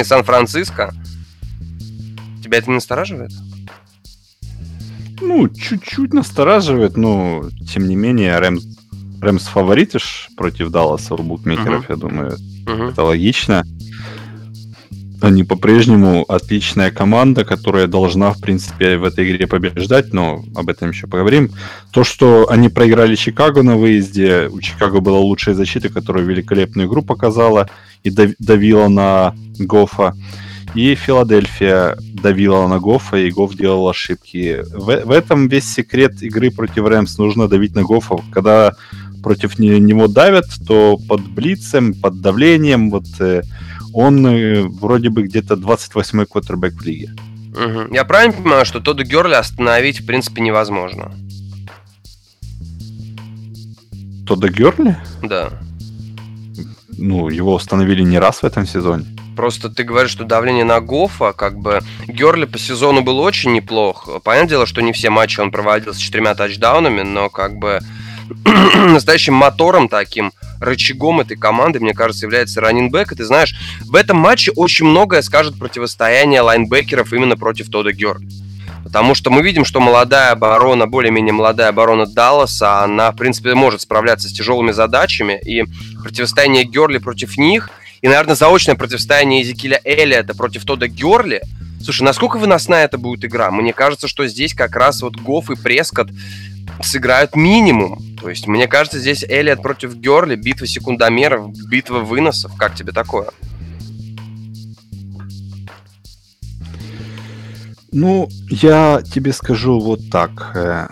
и 0.00 0.04
Сан-Франциско. 0.04 0.94
Тебя 2.42 2.58
это 2.58 2.68
не 2.68 2.74
настораживает? 2.74 3.32
ну, 5.20 5.48
чуть-чуть 5.48 6.12
настораживает, 6.12 6.96
но 6.96 7.44
тем 7.72 7.88
не 7.88 7.96
менее 7.96 8.38
Рэмс, 8.38 8.64
Рэмс 9.20 9.44
фавориты 9.44 9.98
ж 9.98 10.28
против 10.36 10.70
Далласа 10.70 11.14
у 11.14 11.22
букмекеров, 11.22 11.88
я 11.88 11.96
думаю. 11.96 12.36
Мгм. 12.66 12.88
Это 12.88 13.04
логично. 13.04 13.64
Они 15.20 15.44
по-прежнему 15.44 16.24
отличная 16.28 16.90
команда, 16.90 17.44
которая 17.44 17.86
должна, 17.86 18.32
в 18.32 18.40
принципе, 18.40 18.96
в 18.96 19.04
этой 19.04 19.30
игре 19.30 19.46
побеждать, 19.46 20.14
но 20.14 20.42
об 20.54 20.68
этом 20.70 20.90
еще 20.90 21.06
поговорим. 21.06 21.50
То, 21.92 22.04
что 22.04 22.48
они 22.48 22.68
проиграли 22.70 23.16
Чикаго 23.16 23.62
на 23.62 23.76
выезде, 23.76 24.48
у 24.50 24.60
Чикаго 24.60 25.00
была 25.00 25.18
лучшая 25.18 25.54
защита, 25.54 25.90
которая 25.90 26.24
великолепную 26.24 26.88
игру 26.88 27.02
показала 27.02 27.68
и 28.02 28.10
дав- 28.10 28.34
давила 28.38 28.88
на 28.88 29.34
Гофа. 29.58 30.14
И 30.74 30.94
Филадельфия 30.94 31.96
давила 32.14 32.66
на 32.68 32.78
Гофа, 32.78 33.16
и 33.16 33.30
Гоф 33.30 33.54
делал 33.56 33.88
ошибки. 33.88 34.62
В, 34.72 35.04
в 35.04 35.10
этом 35.10 35.48
весь 35.48 35.70
секрет 35.70 36.22
игры 36.22 36.50
против 36.50 36.86
Рэмс. 36.86 37.18
Нужно 37.18 37.48
давить 37.48 37.74
на 37.74 37.82
Гофа. 37.82 38.16
Когда 38.32 38.72
против 39.22 39.58
не- 39.58 39.80
него 39.80 40.06
давят, 40.06 40.46
то 40.66 40.96
под 41.08 41.28
блицем, 41.28 41.92
под 41.92 42.20
давлением, 42.20 42.90
вот 42.90 43.04
э, 43.18 43.42
он 43.92 44.26
э, 44.26 44.62
вроде 44.62 45.10
бы 45.10 45.22
где-то 45.22 45.54
28-й 45.54 46.26
квотербек 46.26 46.74
в 46.74 46.84
лиге. 46.84 47.10
Мгм. 47.54 47.92
Я 47.92 48.04
правильно 48.04 48.34
понимаю, 48.34 48.64
что 48.64 48.80
Тодда 48.80 49.04
Герли 49.04 49.34
остановить, 49.34 50.00
в 50.00 50.06
принципе, 50.06 50.40
невозможно? 50.40 51.12
Тодда 54.26 54.48
Герли? 54.48 54.96
Да. 55.22 55.50
Ну, 56.96 57.28
его 57.28 57.54
установили 57.54 58.02
не 58.02 58.18
раз 58.18 58.42
в 58.42 58.44
этом 58.44 58.66
сезоне. 58.66 59.06
Просто 59.36 59.70
ты 59.70 59.84
говоришь, 59.84 60.10
что 60.10 60.24
давление 60.24 60.64
на 60.64 60.80
Гофа, 60.80 61.32
как 61.32 61.58
бы 61.58 61.80
Герли 62.06 62.44
по 62.44 62.58
сезону 62.58 63.02
был 63.02 63.18
очень 63.20 63.52
неплох. 63.52 64.08
Понятное 64.22 64.50
дело, 64.50 64.66
что 64.66 64.82
не 64.82 64.92
все 64.92 65.10
матчи 65.10 65.40
он 65.40 65.50
проводил 65.50 65.94
с 65.94 65.96
четырьмя 65.96 66.34
тачдаунами, 66.34 67.02
но 67.02 67.30
как 67.30 67.56
бы 67.58 67.80
настоящим 68.44 69.34
мотором 69.34 69.88
таким, 69.88 70.32
рычагом 70.60 71.20
этой 71.20 71.36
команды, 71.36 71.80
мне 71.80 71.94
кажется, 71.94 72.26
является 72.26 72.60
раннинбэк. 72.60 73.12
И 73.12 73.16
ты 73.16 73.24
знаешь, 73.24 73.54
в 73.80 73.94
этом 73.94 74.18
матче 74.18 74.52
очень 74.52 74.86
многое 74.86 75.22
скажет 75.22 75.58
противостояние 75.58 76.42
лайнбекеров 76.42 77.12
именно 77.12 77.36
против 77.36 77.70
Тода 77.70 77.92
Герли. 77.92 78.28
Потому 78.84 79.14
что 79.14 79.30
мы 79.30 79.42
видим, 79.42 79.64
что 79.64 79.80
молодая 79.80 80.32
оборона, 80.32 80.86
более-менее 80.86 81.32
молодая 81.32 81.68
оборона 81.68 82.06
Далласа, 82.06 82.82
она, 82.82 83.12
в 83.12 83.16
принципе, 83.16 83.54
может 83.54 83.82
справляться 83.82 84.28
с 84.28 84.32
тяжелыми 84.32 84.72
задачами. 84.72 85.38
И 85.44 85.64
противостояние 86.02 86.64
Герли 86.64 86.98
против 86.98 87.36
них, 87.36 87.70
и, 88.00 88.08
наверное, 88.08 88.34
заочное 88.34 88.76
противостояние 88.76 89.42
Эзекиля 89.42 89.80
Эллиота 89.84 90.34
против 90.34 90.64
Тода 90.64 90.88
Герли, 90.88 91.42
Слушай, 91.82 92.02
насколько 92.02 92.36
выносная 92.36 92.84
это 92.84 92.98
будет 92.98 93.24
игра? 93.24 93.50
Мне 93.50 93.72
кажется, 93.72 94.06
что 94.06 94.26
здесь 94.26 94.54
как 94.54 94.76
раз 94.76 95.02
вот 95.02 95.16
Гофф 95.16 95.50
и 95.50 95.56
Прескотт 95.56 96.10
сыграют 96.82 97.34
минимум. 97.34 98.02
То 98.20 98.28
есть, 98.28 98.46
мне 98.46 98.66
кажется, 98.68 98.98
здесь 98.98 99.24
Элliot 99.24 99.62
против 99.62 99.94
Герли, 99.94 100.36
битва 100.36 100.66
секундомеров, 100.66 101.50
битва 101.68 102.00
выносов. 102.00 102.54
Как 102.56 102.74
тебе 102.74 102.92
такое? 102.92 103.30
Ну, 107.92 108.28
я 108.50 109.02
тебе 109.02 109.32
скажу 109.32 109.80
вот 109.80 110.10
так. 110.10 110.52
Э, 110.54 110.86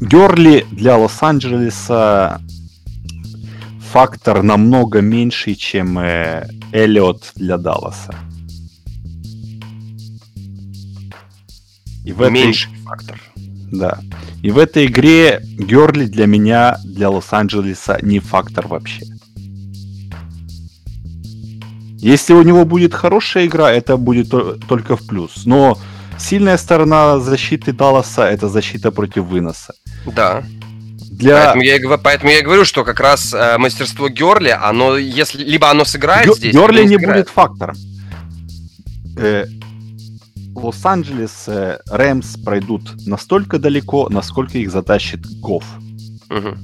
Герли 0.00 0.64
для 0.70 0.96
Лос-Анджелеса 0.96 2.40
фактор 3.90 4.42
намного 4.42 5.00
меньший, 5.00 5.54
чем 5.56 5.98
э, 5.98 6.46
Эллиот 6.72 7.32
для 7.34 7.56
Далласа. 7.56 8.14
И 12.04 12.12
в 12.12 12.30
Меньший 12.30 12.70
этой... 12.72 12.84
фактор. 12.84 13.20
Да. 13.72 13.98
И 14.42 14.50
в 14.50 14.58
этой 14.58 14.86
игре 14.86 15.40
Герли 15.42 16.06
для 16.06 16.26
меня, 16.26 16.76
для 16.84 17.10
Лос-Анджелеса 17.10 17.98
не 18.02 18.20
фактор 18.20 18.68
вообще. 18.68 19.02
Если 21.98 22.34
у 22.34 22.42
него 22.42 22.66
будет 22.66 22.92
хорошая 22.92 23.46
игра, 23.46 23.72
это 23.72 23.96
будет 23.96 24.28
только 24.68 24.96
в 24.96 25.06
плюс. 25.06 25.46
Но 25.46 25.78
сильная 26.18 26.58
сторона 26.58 27.18
защиты 27.18 27.72
Далласа 27.72 28.24
это 28.24 28.48
защита 28.48 28.90
против 28.90 29.24
выноса. 29.24 29.74
Да. 30.14 30.44
Для... 31.10 31.54
Поэтому, 31.54 31.62
я, 31.62 31.98
поэтому 31.98 32.30
я 32.32 32.38
и 32.40 32.42
говорю, 32.42 32.64
что 32.64 32.84
как 32.84 33.00
раз 33.00 33.32
э, 33.32 33.56
мастерство 33.56 34.08
Герли, 34.08 34.50
оно, 34.50 34.98
если 34.98 35.42
либо 35.44 35.70
оно 35.70 35.84
сыграет 35.84 36.26
Гер, 36.26 36.34
здесь, 36.34 36.54
Герли 36.54 36.82
не, 36.82 36.96
не 36.96 36.96
будет 36.98 37.28
фактором. 37.28 37.76
Э, 39.16 39.46
Лос-Анджелес, 40.54 41.44
э, 41.48 41.78
Рэмс 41.90 42.36
пройдут 42.38 43.06
настолько 43.06 43.58
далеко, 43.58 44.08
насколько 44.08 44.58
их 44.58 44.70
затащит 44.70 45.26
Гофф. 45.40 45.64
Угу. 46.30 46.56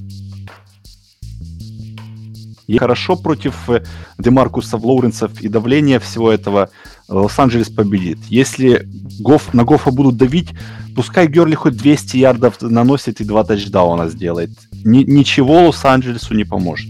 И 2.67 2.79
хорошо 2.79 3.17
против 3.17 3.69
э, 3.69 3.85
Демаркуса 4.19 4.77
Лоуренсов 4.77 5.41
и 5.41 5.49
давления 5.49 5.99
всего 5.99 6.31
этого 6.31 6.71
Лос-Анджелес 7.09 7.69
победит. 7.69 8.19
Если 8.29 8.87
Гофф, 9.19 9.53
на 9.55 9.65
Гоффа 9.65 9.91
будут 9.91 10.17
давить, 10.17 10.51
пускай 10.95 11.27
Герли 11.27 11.57
хоть 11.57 11.77
200 11.77 12.17
ярдов 12.17 12.63
наносит 12.63 13.21
и 13.21 13.25
два 13.25 13.43
тачдауна 13.43 14.09
сделает. 14.09 14.51
Ни, 14.85 15.03
ничего 15.03 15.67
Лос-Анджелесу 15.67 16.35
не 16.35 16.45
поможет. 16.45 16.89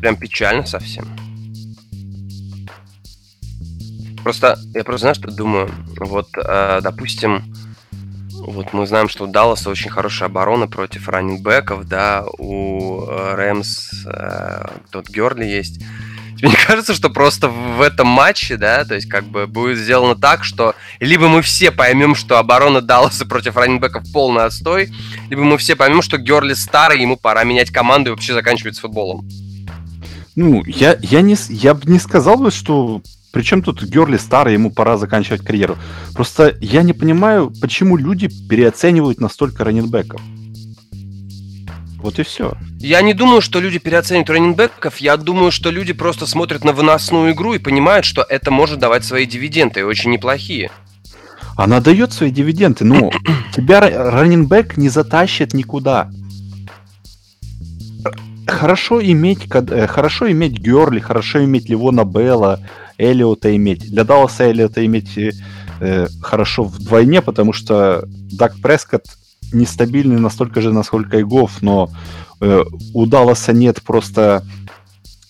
Прям 0.00 0.16
печально 0.16 0.66
совсем. 0.66 1.19
Просто, 4.22 4.58
я 4.74 4.84
просто, 4.84 5.00
знаешь, 5.00 5.16
что 5.16 5.30
думаю? 5.30 5.70
Вот, 5.98 6.28
э, 6.36 6.80
допустим, 6.82 7.42
вот 8.32 8.72
мы 8.72 8.86
знаем, 8.86 9.08
что 9.08 9.24
у 9.24 9.26
Далласа 9.26 9.70
очень 9.70 9.90
хорошая 9.90 10.28
оборона 10.28 10.66
против 10.66 11.08
раннингбеков, 11.08 11.86
да, 11.86 12.24
у 12.38 13.04
э, 13.04 13.34
Рэмс 13.34 14.06
э, 14.06 14.66
тот 14.90 15.08
Герли 15.08 15.44
есть. 15.44 15.80
Мне 16.42 16.54
кажется, 16.66 16.94
что 16.94 17.10
просто 17.10 17.48
в 17.48 17.80
этом 17.80 18.08
матче, 18.08 18.56
да, 18.56 18.84
то 18.84 18.94
есть 18.94 19.08
как 19.08 19.24
бы 19.24 19.46
будет 19.46 19.78
сделано 19.78 20.16
так, 20.16 20.44
что 20.44 20.74
либо 20.98 21.28
мы 21.28 21.42
все 21.42 21.70
поймем, 21.70 22.14
что 22.14 22.38
оборона 22.38 22.80
Далласа 22.80 23.26
против 23.26 23.56
раннингбеков 23.56 24.04
полный 24.12 24.44
отстой, 24.44 24.90
либо 25.28 25.42
мы 25.42 25.58
все 25.58 25.76
поймем, 25.76 26.02
что 26.02 26.18
Герли 26.18 26.54
старый, 26.54 27.00
ему 27.00 27.16
пора 27.16 27.44
менять 27.44 27.70
команду 27.70 28.10
и 28.10 28.12
вообще 28.12 28.32
заканчивать 28.32 28.76
с 28.76 28.80
футболом. 28.80 29.28
Ну, 30.36 30.64
я, 30.64 30.96
я, 31.02 31.20
не, 31.20 31.36
я 31.48 31.74
бы 31.74 31.90
не 31.90 31.98
сказал 31.98 32.36
бы, 32.36 32.50
что 32.50 33.02
причем 33.32 33.62
тут 33.62 33.82
Герли 33.84 34.16
старый, 34.16 34.54
ему 34.54 34.70
пора 34.70 34.96
заканчивать 34.96 35.42
карьеру. 35.42 35.78
Просто 36.14 36.56
я 36.60 36.82
не 36.82 36.92
понимаю, 36.92 37.52
почему 37.60 37.96
люди 37.96 38.28
переоценивают 38.48 39.20
настолько 39.20 39.64
раненбеков. 39.64 40.20
Вот 42.02 42.18
и 42.18 42.22
все. 42.22 42.54
Я 42.78 43.02
не 43.02 43.12
думаю, 43.12 43.42
что 43.42 43.60
люди 43.60 43.78
переоценивают 43.78 44.30
раненбеков. 44.30 44.98
Я 44.98 45.16
думаю, 45.16 45.50
что 45.52 45.70
люди 45.70 45.92
просто 45.92 46.26
смотрят 46.26 46.64
на 46.64 46.72
выносную 46.72 47.32
игру 47.32 47.52
и 47.54 47.58
понимают, 47.58 48.06
что 48.06 48.22
это 48.22 48.50
может 48.50 48.78
давать 48.78 49.04
свои 49.04 49.26
дивиденды, 49.26 49.80
и 49.80 49.84
очень 49.84 50.10
неплохие. 50.10 50.70
Она 51.56 51.80
дает 51.80 52.12
свои 52.12 52.30
дивиденды, 52.30 52.84
но 52.84 53.10
тебя 53.54 53.80
раненбек 53.80 54.76
не 54.78 54.88
затащит 54.88 55.52
никуда. 55.52 56.10
Хорошо 58.46 59.00
иметь, 59.02 59.46
э, 59.52 59.86
хорошо 59.86 60.30
иметь 60.32 60.52
Герли, 60.52 61.00
хорошо 61.00 61.44
иметь 61.44 61.68
Ливона 61.68 62.04
Белла, 62.04 62.60
Эллиота 63.00 63.54
иметь. 63.56 63.90
Для 63.90 64.04
Далласа 64.04 64.44
Эллиота 64.44 64.84
иметь 64.84 65.18
э, 65.80 66.06
хорошо 66.22 66.64
вдвойне, 66.64 67.22
потому 67.22 67.52
что 67.52 68.04
Дак 68.32 68.56
Прескотт 68.60 69.06
нестабильный 69.52 70.18
настолько 70.18 70.60
же, 70.60 70.72
насколько 70.72 71.18
и 71.18 71.22
Гофф, 71.22 71.62
но 71.62 71.90
э, 72.40 72.62
у 72.94 73.06
Далласа 73.06 73.52
нет 73.52 73.82
просто 73.82 74.44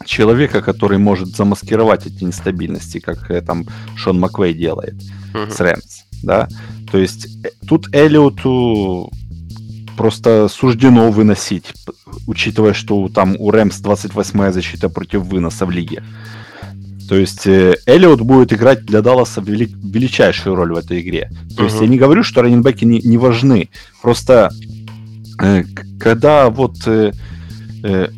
человека, 0.05 0.63
который 0.63 0.99
может 0.99 1.29
замаскировать 1.29 2.07
эти 2.07 2.25
нестабильности, 2.25 2.99
как 2.99 3.31
э, 3.31 3.41
там 3.41 3.67
Шон 3.97 4.19
Маквей 4.19 4.55
делает 4.55 4.95
uh-huh. 5.35 5.51
с 5.51 5.61
Рэмс, 5.61 6.03
да. 6.23 6.49
То 6.91 6.99
есть 6.99 7.27
э, 7.45 7.51
тут 7.67 7.95
Эллиоту 7.95 9.11
просто 9.97 10.49
суждено 10.49 11.11
выносить, 11.11 11.75
учитывая, 12.27 12.73
что 12.73 13.09
там 13.09 13.37
у 13.39 13.51
Рэмс 13.51 13.83
28-я 13.83 14.53
защита 14.53 14.89
против 14.89 15.23
выноса 15.23 15.67
в 15.67 15.71
лиге. 15.71 16.03
То 17.11 17.17
есть 17.17 17.45
э, 17.45 17.75
Эллиот 17.87 18.21
будет 18.21 18.53
играть 18.53 18.85
для 18.85 19.03
Далласа 19.03 19.41
вели- 19.41 19.75
величайшую 19.83 20.55
роль 20.55 20.73
в 20.73 20.77
этой 20.77 21.01
игре. 21.01 21.29
То 21.57 21.65
uh-huh. 21.65 21.65
есть 21.65 21.81
я 21.81 21.89
не 21.89 21.99
говорю, 21.99 22.23
что 22.23 22.41
раненбеки 22.41 22.85
не, 22.85 23.01
не 23.01 23.19
важны. 23.19 23.69
Просто 24.01 24.51
э, 25.43 25.65
когда 25.99 26.51
вот 26.51 26.77
э, 26.87 27.11
э, 27.83 28.09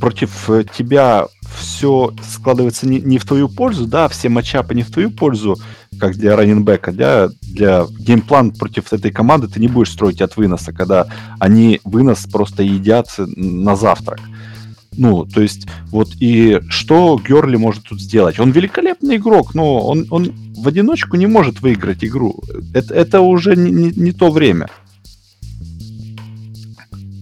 против 0.00 0.48
тебя 0.74 1.26
все 1.54 2.14
складывается 2.26 2.88
не, 2.88 3.02
не 3.02 3.18
в 3.18 3.26
твою 3.26 3.50
пользу, 3.50 3.86
да, 3.86 4.08
все 4.08 4.30
матчапы 4.30 4.74
не 4.74 4.84
в 4.84 4.90
твою 4.90 5.10
пользу, 5.10 5.58
как 5.98 6.16
для 6.16 6.34
раненбека, 6.34 6.92
для, 6.92 7.28
для 7.42 7.84
геймплан 7.98 8.52
против 8.52 8.90
этой 8.94 9.10
команды 9.10 9.48
ты 9.48 9.60
не 9.60 9.68
будешь 9.68 9.92
строить 9.92 10.22
от 10.22 10.38
выноса, 10.38 10.72
когда 10.72 11.08
они 11.38 11.82
вынос 11.84 12.24
просто 12.24 12.62
едят 12.62 13.08
на 13.18 13.76
завтрак. 13.76 14.20
Ну, 15.00 15.24
то 15.24 15.40
есть, 15.40 15.66
вот 15.92 16.10
и 16.20 16.60
что 16.68 17.18
Герли 17.26 17.56
может 17.56 17.84
тут 17.84 18.02
сделать? 18.02 18.38
Он 18.38 18.50
великолепный 18.50 19.16
игрок, 19.16 19.54
но 19.54 19.80
он, 19.80 20.06
он 20.10 20.34
в 20.54 20.68
одиночку 20.68 21.16
не 21.16 21.26
может 21.26 21.62
выиграть 21.62 22.04
игру. 22.04 22.38
Это, 22.74 22.92
это 22.92 23.22
уже 23.22 23.56
не, 23.56 23.70
не, 23.70 23.92
не 23.92 24.12
то 24.12 24.30
время. 24.30 24.68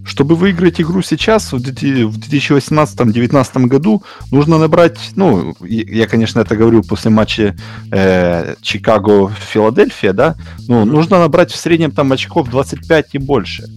Чтобы 0.04 0.34
выиграть 0.34 0.80
игру 0.80 1.02
сейчас, 1.02 1.52
в 1.52 1.58
2018-2019 1.58 3.66
году, 3.66 4.02
нужно 4.32 4.58
набрать, 4.58 4.98
ну, 5.14 5.54
я, 5.60 6.08
конечно, 6.08 6.40
это 6.40 6.56
говорю 6.56 6.82
после 6.82 7.12
матча 7.12 7.56
э, 7.92 8.56
Чикаго-Филадельфия, 8.60 10.12
да, 10.12 10.34
ну, 10.66 10.84
нужно 10.84 11.20
набрать 11.20 11.52
в 11.52 11.56
среднем 11.56 11.92
там 11.92 12.10
очков 12.10 12.50
25 12.50 13.10
и 13.12 13.18
больше. 13.18 13.68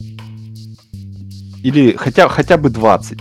Или 1.61 1.95
хотя, 1.95 2.27
хотя 2.29 2.57
бы 2.57 2.71
20. 2.71 3.19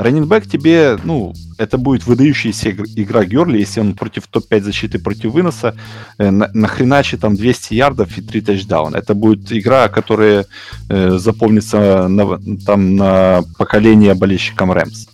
Раннинбэк 0.00 0.46
тебе, 0.46 0.96
ну, 1.04 1.34
это 1.58 1.76
будет 1.76 2.06
выдающаяся 2.06 2.70
игра 2.70 3.24
Герли, 3.24 3.58
если 3.58 3.80
он 3.80 3.94
против 3.94 4.26
топ-5 4.28 4.62
защиты 4.62 4.98
против 4.98 5.32
выноса 5.32 5.74
э, 6.16 6.30
на, 6.30 6.48
нахреначит 6.54 7.20
там 7.20 7.36
200 7.36 7.74
ярдов 7.74 8.16
и 8.16 8.22
3 8.22 8.40
тачдауна. 8.40 8.96
Это 8.96 9.14
будет 9.14 9.52
игра, 9.52 9.88
которая 9.88 10.46
э, 10.88 11.18
запомнится 11.18 12.08
на, 12.08 12.40
там 12.64 12.96
на 12.96 13.42
поколение 13.58 14.14
болельщикам 14.14 14.72
Рэмс. 14.72 15.08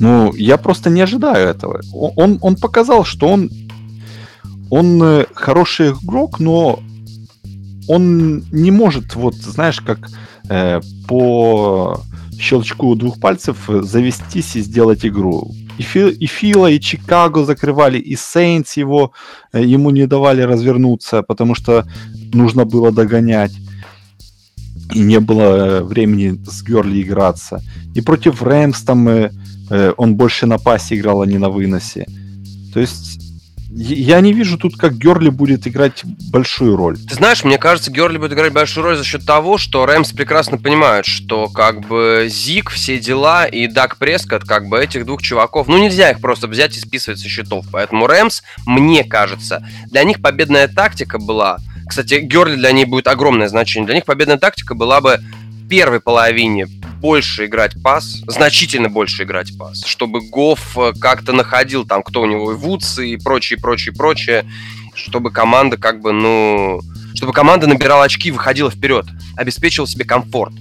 Ну, 0.00 0.34
я 0.34 0.56
просто 0.56 0.90
не 0.90 1.00
ожидаю 1.00 1.48
этого. 1.48 1.80
Он, 1.92 2.38
он 2.42 2.56
показал, 2.56 3.04
что 3.04 3.28
он, 3.28 3.50
он 4.68 5.00
э, 5.00 5.26
хороший 5.32 5.90
игрок, 5.90 6.40
но 6.40 6.82
он 7.86 8.44
не 8.50 8.72
может, 8.72 9.14
вот, 9.14 9.36
знаешь, 9.36 9.80
как 9.80 10.10
э, 10.48 10.80
по 11.06 12.00
щелчку 12.42 12.94
двух 12.94 13.20
пальцев 13.20 13.56
завестись 13.68 14.56
и 14.56 14.62
сделать 14.62 15.06
игру. 15.06 15.50
И, 15.78 15.82
Фи, 15.82 16.10
и 16.10 16.26
Фила, 16.26 16.70
и 16.70 16.80
Чикаго 16.80 17.44
закрывали, 17.44 17.98
и 17.98 18.16
Сейнс 18.16 18.76
его, 18.76 19.12
э, 19.52 19.64
ему 19.64 19.90
не 19.90 20.06
давали 20.06 20.42
развернуться, 20.42 21.22
потому 21.22 21.54
что 21.54 21.86
нужно 22.34 22.64
было 22.64 22.92
догонять. 22.92 23.52
И 24.94 25.00
не 25.00 25.20
было 25.20 25.42
э, 25.42 25.82
времени 25.82 26.38
с 26.46 26.62
Герли 26.62 27.00
играться. 27.00 27.62
И 27.94 28.00
против 28.00 28.42
Рэмс 28.42 28.82
там 28.82 29.08
э, 29.08 29.30
он 29.96 30.16
больше 30.16 30.46
на 30.46 30.58
пасе 30.58 30.96
играл, 30.96 31.22
а 31.22 31.26
не 31.26 31.38
на 31.38 31.48
выносе. 31.48 32.06
То 32.74 32.80
есть 32.80 33.21
я 33.74 34.20
не 34.20 34.32
вижу 34.32 34.58
тут, 34.58 34.76
как 34.76 34.98
Герли 34.98 35.30
будет 35.30 35.66
играть 35.66 36.02
большую 36.30 36.76
роль. 36.76 36.98
Ты 36.98 37.14
знаешь, 37.14 37.42
мне 37.42 37.56
кажется, 37.56 37.90
Герли 37.90 38.18
будет 38.18 38.32
играть 38.32 38.52
большую 38.52 38.84
роль 38.84 38.96
за 38.96 39.04
счет 39.04 39.24
того, 39.24 39.56
что 39.56 39.86
Рэмс 39.86 40.12
прекрасно 40.12 40.58
понимают, 40.58 41.06
что 41.06 41.48
как 41.48 41.80
бы 41.80 42.26
Зик, 42.28 42.70
все 42.70 42.98
дела 42.98 43.46
и 43.46 43.66
Дак 43.66 43.96
Прескотт, 43.96 44.44
как 44.44 44.68
бы 44.68 44.78
этих 44.78 45.06
двух 45.06 45.22
чуваков, 45.22 45.68
ну 45.68 45.78
нельзя 45.78 46.10
их 46.10 46.20
просто 46.20 46.48
взять 46.48 46.76
и 46.76 46.80
списывать 46.80 47.20
со 47.20 47.28
счетов. 47.28 47.64
Поэтому 47.72 48.06
Рэмс, 48.06 48.42
мне 48.66 49.04
кажется, 49.04 49.66
для 49.86 50.04
них 50.04 50.20
победная 50.20 50.68
тактика 50.68 51.18
была, 51.18 51.56
кстати, 51.88 52.20
Герли 52.20 52.56
для 52.56 52.72
них 52.72 52.88
будет 52.88 53.06
огромное 53.06 53.48
значение, 53.48 53.86
для 53.86 53.96
них 53.96 54.04
победная 54.04 54.38
тактика 54.38 54.74
была 54.74 55.00
бы 55.00 55.20
первой 55.72 56.00
половине 56.00 56.66
больше 57.00 57.46
играть 57.46 57.82
пас, 57.82 58.20
значительно 58.26 58.90
больше 58.90 59.22
играть 59.22 59.56
пас, 59.56 59.86
чтобы 59.86 60.20
Гофф 60.20 60.76
э, 60.76 60.92
как-то 61.00 61.32
находил 61.32 61.86
там, 61.86 62.02
кто 62.02 62.20
у 62.20 62.26
него 62.26 62.52
и 62.52 62.54
Вудс 62.54 62.98
и 62.98 63.16
прочее, 63.16 63.58
прочее, 63.58 63.94
прочее, 63.94 64.44
чтобы 64.92 65.30
команда 65.30 65.78
как 65.78 66.02
бы, 66.02 66.12
ну, 66.12 66.82
чтобы 67.14 67.32
команда 67.32 67.66
набирала 67.66 68.04
очки 68.04 68.28
и 68.28 68.32
выходила 68.32 68.70
вперед, 68.70 69.06
обеспечила 69.34 69.88
себе 69.88 70.04
комфорт. 70.04 70.52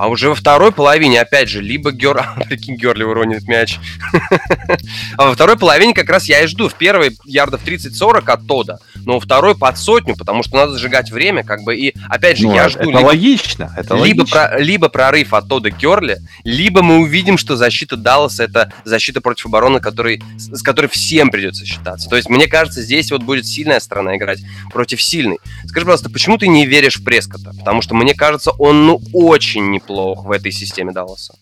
А 0.00 0.08
уже 0.08 0.30
во 0.30 0.34
второй 0.34 0.72
половине, 0.72 1.20
опять 1.20 1.50
же, 1.50 1.60
либо 1.60 1.92
Гер... 1.92 2.24
Прикинь, 2.48 2.76
Герли 2.76 3.02
уронит 3.02 3.46
мяч. 3.46 3.78
а 5.18 5.26
во 5.26 5.34
второй 5.34 5.58
половине 5.58 5.92
как 5.92 6.08
раз 6.08 6.26
я 6.26 6.40
и 6.40 6.46
жду. 6.46 6.70
В 6.70 6.74
первой 6.74 7.18
ярдов 7.26 7.60
30-40 7.66 8.30
от 8.30 8.46
Тода, 8.46 8.78
но 9.04 9.14
во 9.14 9.20
второй 9.20 9.54
под 9.54 9.76
сотню, 9.76 10.16
потому 10.16 10.42
что 10.42 10.56
надо 10.56 10.78
сжигать 10.78 11.10
время, 11.10 11.44
как 11.44 11.64
бы, 11.64 11.76
и 11.76 11.94
опять 12.08 12.38
же, 12.38 12.46
ну, 12.46 12.54
я 12.54 12.70
жду... 12.70 12.80
Это 12.80 12.88
либо, 12.88 13.06
логично, 13.06 13.74
это 13.76 13.94
либо, 13.94 14.20
логично. 14.20 14.48
Про, 14.48 14.58
либо 14.58 14.88
прорыв 14.88 15.34
от 15.34 15.48
Тода 15.48 15.68
Герли, 15.68 16.22
либо 16.44 16.80
мы 16.80 17.00
увидим, 17.00 17.36
что 17.36 17.56
защита 17.56 17.98
Далласа 17.98 18.44
это 18.44 18.72
защита 18.84 19.20
против 19.20 19.46
обороны, 19.46 19.80
который, 19.80 20.22
с 20.38 20.62
которой 20.62 20.86
всем 20.86 21.28
придется 21.30 21.66
считаться. 21.66 22.08
То 22.08 22.16
есть, 22.16 22.30
мне 22.30 22.46
кажется, 22.46 22.80
здесь 22.80 23.12
вот 23.12 23.22
будет 23.22 23.46
сильная 23.46 23.80
сторона 23.80 24.16
играть 24.16 24.38
против 24.72 25.02
сильной. 25.02 25.40
Скажи, 25.66 25.84
пожалуйста, 25.84 26.08
почему 26.08 26.38
ты 26.38 26.48
не 26.48 26.64
веришь 26.64 26.96
в 26.96 27.04
Прескота? 27.04 27.52
Потому 27.58 27.82
что, 27.82 27.94
мне 27.94 28.14
кажется, 28.14 28.52
он, 28.52 28.86
ну, 28.86 29.02
очень 29.12 29.70
неплохо 29.70 29.89
плох 29.90 30.24
в 30.24 30.30
этой 30.30 30.52
системе 30.52 30.92
Далласа? 30.92 31.34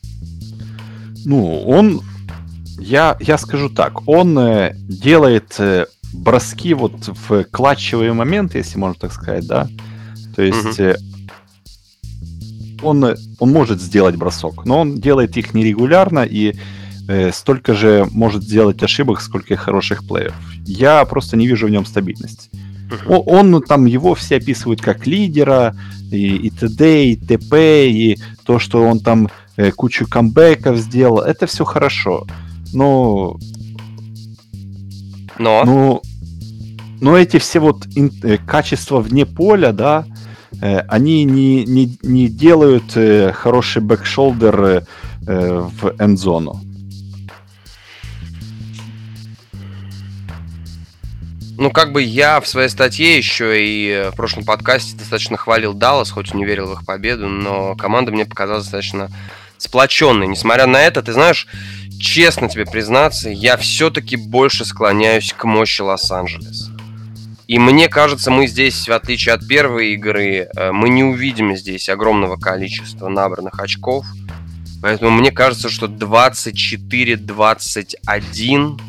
Ну, 1.27 1.63
он, 1.67 2.01
я, 2.81 3.17
я 3.21 3.37
скажу 3.37 3.69
так, 3.69 4.09
он 4.09 4.39
э, 4.39 4.73
делает 4.75 5.55
э, 5.59 5.87
броски 6.15 6.73
вот 6.75 7.09
в 7.09 7.45
клатчевые 7.45 8.15
моменты, 8.15 8.59
если 8.59 8.79
можно 8.79 8.95
так 8.99 9.13
сказать, 9.13 9.47
да. 9.47 9.69
То 10.35 10.43
есть 10.43 10.81
угу. 10.81 10.95
он, 12.83 13.17
он 13.39 13.53
может 13.53 13.83
сделать 13.83 14.17
бросок, 14.17 14.65
но 14.65 14.81
он 14.81 14.99
делает 15.01 15.37
их 15.37 15.53
нерегулярно 15.53 16.21
и 16.21 16.55
э, 17.09 17.33
столько 17.33 17.75
же 17.75 18.07
может 18.13 18.43
сделать 18.45 18.83
ошибок, 18.83 19.21
сколько 19.21 19.53
и 19.53 19.57
хороших 19.57 20.07
плееров. 20.09 20.37
Я 20.65 21.05
просто 21.05 21.37
не 21.37 21.47
вижу 21.47 21.67
в 21.67 21.71
нем 21.71 21.85
стабильности. 21.85 22.49
Он, 23.07 23.55
он 23.55 23.63
там 23.63 23.87
его 23.87 24.15
все 24.15 24.37
описывают 24.37 24.81
как 24.81 25.07
лидера, 25.07 25.75
и, 26.11 26.37
и 26.37 26.51
т.д., 26.51 27.07
и 27.07 27.17
т.п., 27.17 27.89
и 27.89 28.19
то, 28.45 28.59
что 28.59 28.83
он 28.83 29.01
там 29.01 29.29
э, 29.57 29.71
кучу 29.73 30.07
камбэков 30.07 30.77
сделал, 30.79 31.21
это 31.21 31.47
все 31.47 31.65
хорошо. 31.65 32.27
Но... 32.73 33.39
Но? 35.39 35.63
Ну, 35.65 36.03
но 37.01 37.17
эти 37.17 37.39
все 37.39 37.61
вот 37.61 37.87
ин, 37.95 38.11
э, 38.23 38.39
качества 38.39 39.01
вне 39.01 39.27
поля, 39.27 39.73
да, 39.73 40.05
э, 40.61 40.79
они 40.89 41.25
не, 41.25 41.65
не, 41.65 41.97
не 42.03 42.29
делают 42.29 42.97
э, 42.97 43.33
хороший 43.33 43.83
back 43.83 44.17
shoulder 44.17 44.85
э, 45.27 45.69
в 45.81 45.95
эндзону. 45.99 46.61
Ну, 51.59 51.73
как 51.73 51.91
бы 51.91 52.03
я 52.03 52.41
в 52.41 52.47
своей 52.47 52.69
статье 52.69 53.17
еще 53.17 53.61
и 53.61 54.11
в 54.13 54.17
прошлом 54.17 54.45
подкасте 54.45 54.97
достаточно 54.97 55.37
хвалил 55.37 55.75
Даллас, 55.75 56.13
хоть 56.13 56.33
и 56.33 56.37
не 56.37 56.45
верил 56.45 56.69
в 56.69 56.75
их 56.75 56.87
победу, 56.87 57.29
но 57.29 57.75
команда 57.75 58.13
мне 58.13 58.25
показалась 58.25 58.63
достаточно 58.63 59.11
сплоченной. 59.57 60.29
Несмотря 60.29 60.67
на 60.67 60.81
это, 60.81 61.03
ты 61.03 61.13
знаешь, 61.13 61.49
честно 62.01 62.49
тебе 62.49 62.65
признаться, 62.65 63.29
я 63.29 63.57
все-таки 63.57 64.15
больше 64.15 64.65
склоняюсь 64.65 65.35
к 65.37 65.43
мощи 65.43 65.81
Лос-Анджелес. 65.81 66.71
И 67.49 67.59
мне 67.59 67.89
кажется, 67.89 68.31
мы 68.31 68.47
здесь, 68.47 68.87
в 68.87 68.93
отличие 68.93 69.35
от 69.35 69.49
первой 69.49 69.95
игры, 69.95 70.49
э, 70.55 70.71
мы 70.71 70.91
не 70.91 71.03
увидим 71.03 71.57
здесь 71.57 71.89
огромного 71.89 72.37
количества 72.37 73.09
набранных 73.09 73.59
очков. 73.59 74.07
Поэтому 74.81 75.11
мне 75.11 75.33
кажется, 75.33 75.71
что 75.71 75.87
24-21 75.87 78.81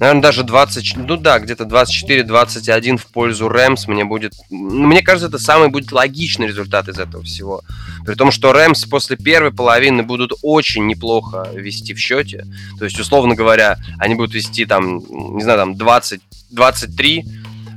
Наверное, 0.00 0.22
даже 0.22 0.42
20, 0.42 0.96
ну 0.96 1.16
да, 1.16 1.38
где-то 1.38 1.64
24-21 1.64 2.96
в 2.96 3.06
пользу 3.06 3.48
Рэмс 3.48 3.86
мне 3.86 4.04
будет... 4.04 4.34
Мне 4.50 5.02
кажется, 5.02 5.28
это 5.28 5.38
самый 5.38 5.68
будет 5.68 5.92
логичный 5.92 6.48
результат 6.48 6.88
из 6.88 6.98
этого 6.98 7.22
всего. 7.22 7.62
При 8.04 8.14
том, 8.14 8.32
что 8.32 8.52
Рэмс 8.52 8.86
после 8.86 9.16
первой 9.16 9.52
половины 9.52 10.02
будут 10.02 10.32
очень 10.42 10.86
неплохо 10.86 11.48
вести 11.54 11.94
в 11.94 11.98
счете. 11.98 12.44
То 12.78 12.84
есть, 12.84 12.98
условно 12.98 13.34
говоря, 13.34 13.78
они 13.98 14.14
будут 14.16 14.34
вести 14.34 14.66
там, 14.66 14.98
не 15.36 15.42
знаю, 15.42 15.58
там 15.58 15.76
20, 15.76 16.20
23, 16.50 17.24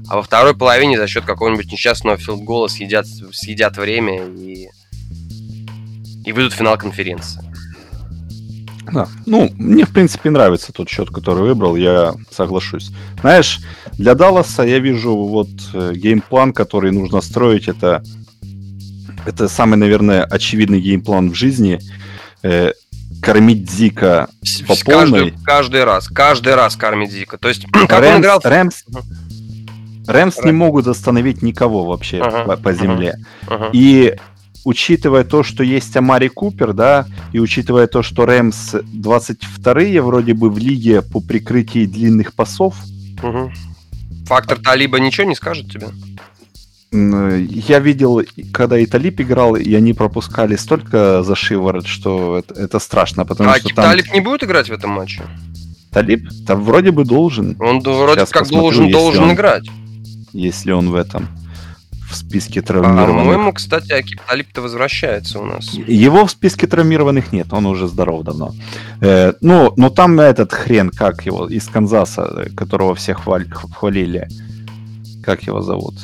а 0.10 0.16
во 0.16 0.24
второй 0.24 0.56
половине 0.56 0.98
за 0.98 1.08
счет 1.08 1.24
какого-нибудь 1.24 1.72
несчастного 1.72 2.18
филдгола 2.18 2.68
съедят, 2.68 3.06
съедят 3.32 3.78
время 3.78 4.26
и, 4.26 4.70
и 6.26 6.32
выйдут 6.32 6.54
в 6.54 6.56
финал 6.56 6.78
конференции. 6.78 7.42
Да. 8.92 9.08
Ну, 9.26 9.50
мне, 9.56 9.86
в 9.86 9.92
принципе, 9.92 10.30
нравится 10.30 10.72
тот 10.72 10.90
счет, 10.90 11.10
который 11.10 11.44
выбрал, 11.44 11.76
я 11.76 12.14
соглашусь. 12.32 12.92
Знаешь, 13.22 13.60
для 13.94 14.16
Далласа 14.16 14.64
я 14.64 14.80
вижу 14.80 15.16
вот 15.16 15.50
э, 15.74 15.94
game 15.96 16.21
plan, 16.21 16.54
который 16.54 16.92
нужно 16.92 17.22
строить. 17.22 17.68
Это, 17.68 18.04
это 19.26 19.48
самый, 19.48 19.76
наверное, 19.76 20.24
очевидный 20.24 20.80
game 20.80 21.06
plan 21.06 21.32
в 21.32 21.36
жизни. 21.36 21.80
Э, 22.44 22.72
кормить 23.22 23.70
Зика 23.70 24.28
по 24.68 24.76
полной. 24.86 25.32
Каждый, 25.32 25.44
каждый 25.44 25.84
раз, 25.84 26.08
каждый 26.08 26.56
раз 26.56 26.76
кормить 26.76 27.12
Зика. 27.12 27.38
То 27.38 27.50
есть, 27.50 27.66
как 27.72 28.00
Rams, 28.00 28.16
он 28.16 28.22
играл... 28.22 28.42
Rams, 28.44 28.84
Rams 30.08 30.44
не 30.44 30.52
могут 30.52 30.88
остановить 30.88 31.42
никого 31.42 31.86
вообще 31.86 32.18
uh-huh, 32.18 32.46
по, 32.46 32.58
по 32.58 32.74
земле. 32.74 33.16
Uh-huh, 33.48 33.60
uh-huh. 33.60 33.70
И 33.74 34.18
учитывая 34.68 35.24
то, 35.24 35.44
что 35.44 35.64
есть 35.64 35.96
Амари 35.96 36.28
Купер, 36.28 36.74
да, 36.74 37.06
и 37.32 37.40
учитывая 37.40 37.88
то, 37.88 38.04
что 38.04 38.26
Рэмс 38.26 38.74
22-е 38.74 40.02
вроде 40.02 40.34
бы 40.34 40.50
в 40.50 40.58
лиге 40.58 41.02
по 41.02 41.22
прикрытии 41.22 41.86
длинных 41.86 42.34
пасов. 42.34 42.76
Угу. 43.24 43.52
Фактор 44.26 44.60
Талиба 44.60 45.00
ничего 45.00 45.26
не 45.26 45.36
скажет 45.36 45.72
тебе? 45.72 45.88
Я 46.92 47.80
видел, 47.80 48.22
когда 48.52 48.78
и 48.78 48.86
Талиб 48.86 49.22
играл, 49.22 49.56
и 49.56 49.74
они 49.74 49.94
пропускали 49.94 50.58
столько 50.58 51.24
за 51.24 51.36
шиворот, 51.36 51.88
что 51.88 52.40
это, 52.40 52.54
это 52.54 52.80
страшно, 52.80 53.26
потому 53.26 53.52
а 53.52 53.60
что 53.60 53.70
там... 53.70 53.86
Талиб 53.86 54.12
не 54.14 54.20
будет 54.20 54.44
играть 54.44 54.68
в 54.68 54.74
этом 54.74 54.90
матче? 54.90 55.24
Талиб? 55.92 56.28
Там 56.46 56.62
вроде 56.62 56.92
бы 56.92 57.06
должен. 57.06 57.56
Он 57.62 57.80
вроде 57.80 58.20
Сейчас 58.20 58.32
как 58.32 58.44
посмотрю, 58.44 58.62
должен, 58.62 58.92
должен 58.92 59.24
он, 59.24 59.34
играть. 59.34 59.70
Если 60.34 60.72
он 60.74 60.90
в 60.90 60.96
этом 60.96 61.30
в 62.08 62.16
списке 62.16 62.62
травмированных. 62.62 63.10
А, 63.10 63.20
по-моему, 63.20 63.54
кстати, 63.54 63.92
Акип 63.92 64.22
Талип-то 64.28 64.62
возвращается 64.62 65.40
у 65.40 65.46
нас. 65.46 65.74
Его 65.74 66.26
в 66.26 66.32
списке 66.32 66.68
травмированных 66.68 67.34
нет, 67.34 67.48
он 67.52 67.66
уже 67.66 67.88
здоров 67.88 68.24
давно. 68.24 68.54
Э, 69.02 69.34
ну, 69.42 69.74
но 69.76 69.90
там 69.90 70.20
этот 70.20 70.54
хрен, 70.54 70.90
как 70.90 71.26
его, 71.26 71.48
из 71.48 71.68
Канзаса, 71.68 72.50
которого 72.56 72.96
все 72.96 73.14
хваль, 73.14 73.50
хвалили. 73.50 74.28
Как 75.24 75.44
его 75.44 75.62
зовут? 75.62 75.96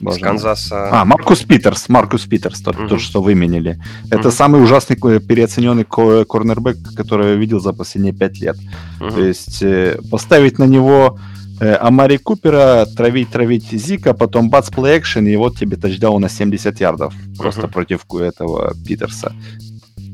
Боже 0.00 0.16
из 0.16 0.22
Канзаса. 0.22 0.88
А, 0.90 1.04
Маркус 1.04 1.42
Питерс, 1.42 1.88
Маркус 1.88 2.22
Питерс, 2.22 2.60
тот, 2.60 2.76
угу. 2.76 2.88
тот 2.88 3.00
что 3.00 3.22
выменили. 3.22 3.80
Это 4.10 4.28
угу. 4.28 4.36
самый 4.36 4.62
ужасный 4.62 4.96
переоцененный 4.96 5.84
корнербэк, 5.84 6.94
который 6.96 7.30
я 7.30 7.34
видел 7.36 7.60
за 7.60 7.72
последние 7.72 8.12
пять 8.12 8.40
лет. 8.40 8.56
Угу. 9.00 9.10
То 9.10 9.20
есть 9.20 9.62
э, 9.62 10.00
поставить 10.10 10.58
на 10.58 10.64
него 10.64 11.18
Э, 11.20 11.31
а 11.64 11.90
Мари 11.90 12.16
Купера 12.16 12.86
травить, 12.86 13.30
травить 13.30 13.70
Зика, 13.70 14.14
потом 14.14 14.50
бац, 14.50 14.70
плей 14.70 14.98
экшен, 14.98 15.26
и 15.26 15.36
вот 15.36 15.56
тебе 15.56 15.76
тачдаун 15.76 16.22
на 16.22 16.28
70 16.28 16.80
ярдов. 16.80 17.14
Просто 17.38 17.62
uh-huh. 17.62 17.72
против 17.72 18.04
этого 18.14 18.74
Питерса. 18.86 19.32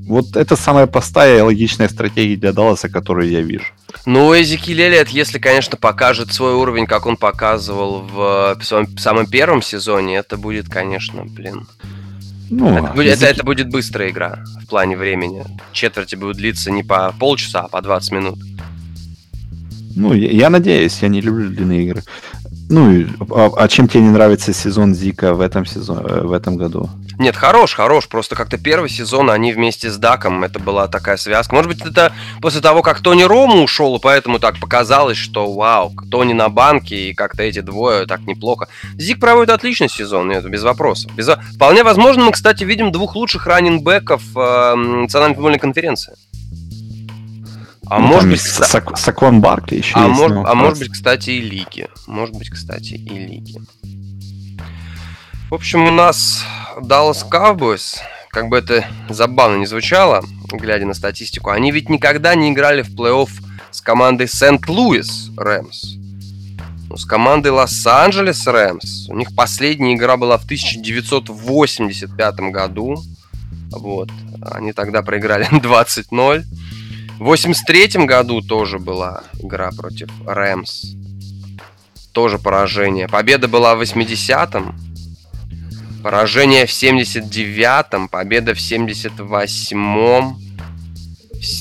Вот 0.08 0.36
это 0.36 0.56
самая 0.56 0.86
простая 0.86 1.38
и 1.38 1.42
логичная 1.42 1.88
стратегия 1.88 2.36
для 2.36 2.52
Далласа, 2.52 2.88
которую 2.88 3.30
я 3.30 3.42
вижу. 3.42 3.66
Ну, 4.06 4.32
Эзекиль 4.32 4.80
Эллиот, 4.80 5.08
если, 5.08 5.38
конечно, 5.38 5.76
покажет 5.76 6.32
свой 6.32 6.54
уровень, 6.54 6.86
как 6.86 7.04
он 7.04 7.18
показывал 7.18 8.00
в 8.00 8.58
своем 8.62 8.96
самом 8.96 9.26
первом 9.26 9.60
сезоне, 9.60 10.16
это 10.16 10.38
будет, 10.38 10.68
конечно, 10.70 11.24
блин. 11.24 11.66
Ну, 12.50 12.70
это, 12.74 12.94
будет, 12.94 13.12
языки... 13.12 13.24
это, 13.24 13.34
это 13.34 13.44
будет 13.44 13.68
быстрая 13.68 14.08
игра 14.08 14.42
в 14.62 14.66
плане 14.66 14.96
времени. 14.96 15.44
Четверти 15.72 16.14
будут 16.14 16.38
длиться 16.38 16.70
не 16.70 16.82
по 16.82 17.14
полчаса, 17.18 17.60
а 17.60 17.68
по 17.68 17.82
20 17.82 18.12
минут. 18.12 18.38
Ну, 19.98 20.14
я, 20.14 20.30
я 20.30 20.50
надеюсь, 20.50 21.02
я 21.02 21.08
не 21.08 21.20
люблю 21.20 21.48
длинные 21.48 21.82
игры. 21.82 22.02
Ну, 22.70 23.04
а, 23.30 23.50
а 23.56 23.68
чем 23.68 23.88
тебе 23.88 24.02
не 24.02 24.10
нравится 24.10 24.52
сезон 24.52 24.94
Зика 24.94 25.34
в 25.34 25.40
этом 25.40 25.66
сезоне, 25.66 26.02
э, 26.04 26.20
в 26.20 26.32
этом 26.32 26.56
году? 26.56 26.88
Нет, 27.18 27.34
хорош, 27.34 27.74
хорош. 27.74 28.06
Просто 28.06 28.36
как-то 28.36 28.58
первый 28.58 28.90
сезон 28.90 29.28
они 29.28 29.52
вместе 29.52 29.90
с 29.90 29.96
Даком, 29.96 30.44
это 30.44 30.60
была 30.60 30.86
такая 30.86 31.16
связка. 31.16 31.54
Может 31.54 31.68
быть, 31.72 31.84
это 31.84 32.12
после 32.40 32.60
того, 32.60 32.82
как 32.82 33.00
Тони 33.00 33.24
Рому 33.24 33.64
ушел, 33.64 33.96
и 33.96 34.00
поэтому 34.00 34.38
так 34.38 34.60
показалось, 34.60 35.16
что 35.16 35.52
вау, 35.52 35.92
Тони 36.10 36.32
на 36.32 36.48
банке, 36.48 37.10
и 37.10 37.14
как-то 37.14 37.42
эти 37.42 37.60
двое 37.60 38.06
так 38.06 38.20
неплохо. 38.20 38.68
Зик 38.98 39.18
проводит 39.18 39.50
отличный 39.50 39.88
сезон, 39.88 40.28
нет, 40.28 40.48
без 40.48 40.62
вопросов. 40.62 41.10
Без... 41.16 41.28
Вполне 41.56 41.82
возможно, 41.82 42.24
мы, 42.24 42.32
кстати, 42.32 42.62
видим 42.62 42.92
двух 42.92 43.16
лучших 43.16 43.46
раннинбеков 43.46 44.22
э, 44.36 44.74
национальной 44.74 45.34
футбольной 45.34 45.58
конференции. 45.58 46.14
А 47.90 47.98
ну, 48.00 48.06
может 48.08 48.30
быть, 48.30 48.40
Сак, 48.40 48.98
Сакван 48.98 49.40
Баркли 49.40 49.76
еще 49.76 49.94
а 49.96 50.08
есть. 50.08 50.20
Мож, 50.20 50.30
ну, 50.30 50.44
а 50.46 50.54
может 50.54 50.78
быть, 50.78 50.90
кстати, 50.90 51.30
и 51.30 51.40
лиги. 51.40 51.88
Может 52.06 52.34
быть, 52.34 52.50
кстати, 52.50 52.94
и 52.94 53.18
лиги. 53.18 53.58
В 55.50 55.54
общем, 55.54 55.86
у 55.86 55.90
нас 55.90 56.44
Dallas 56.78 57.26
Cowboys, 57.30 57.96
как 58.28 58.48
бы 58.48 58.58
это 58.58 58.86
забавно 59.08 59.56
не 59.56 59.66
звучало, 59.66 60.22
глядя 60.52 60.84
на 60.84 60.92
статистику, 60.92 61.50
они 61.50 61.72
ведь 61.72 61.88
никогда 61.88 62.34
не 62.34 62.50
играли 62.50 62.82
в 62.82 62.94
плей-офф 62.94 63.30
с 63.70 63.80
командой 63.80 64.28
Сент-Луис 64.28 65.30
Рэмс. 65.36 65.96
Ну, 66.90 66.96
с 66.96 67.04
командой 67.04 67.48
Лос-Анджелес 67.48 68.46
Рэмс. 68.46 69.08
У 69.08 69.16
них 69.16 69.34
последняя 69.34 69.94
игра 69.94 70.16
была 70.16 70.38
в 70.38 70.44
1985 70.44 72.34
году. 72.50 73.02
Вот. 73.70 74.10
Они 74.52 74.72
тогда 74.72 75.02
проиграли 75.02 75.46
20-0. 75.50 76.44
В 77.18 77.24
83 77.24 78.06
году 78.06 78.40
тоже 78.40 78.78
была 78.78 79.24
игра 79.42 79.70
против 79.72 80.08
Рэмс. 80.24 80.94
Тоже 82.12 82.38
поражение. 82.38 83.08
Победа 83.08 83.48
была 83.48 83.74
в 83.74 83.82
80-м. 83.82 84.78
Поражение 86.04 86.64
в 86.64 86.70
79-м. 86.70 88.08
Победа 88.08 88.54
в 88.54 88.58
78-м. 88.58 90.47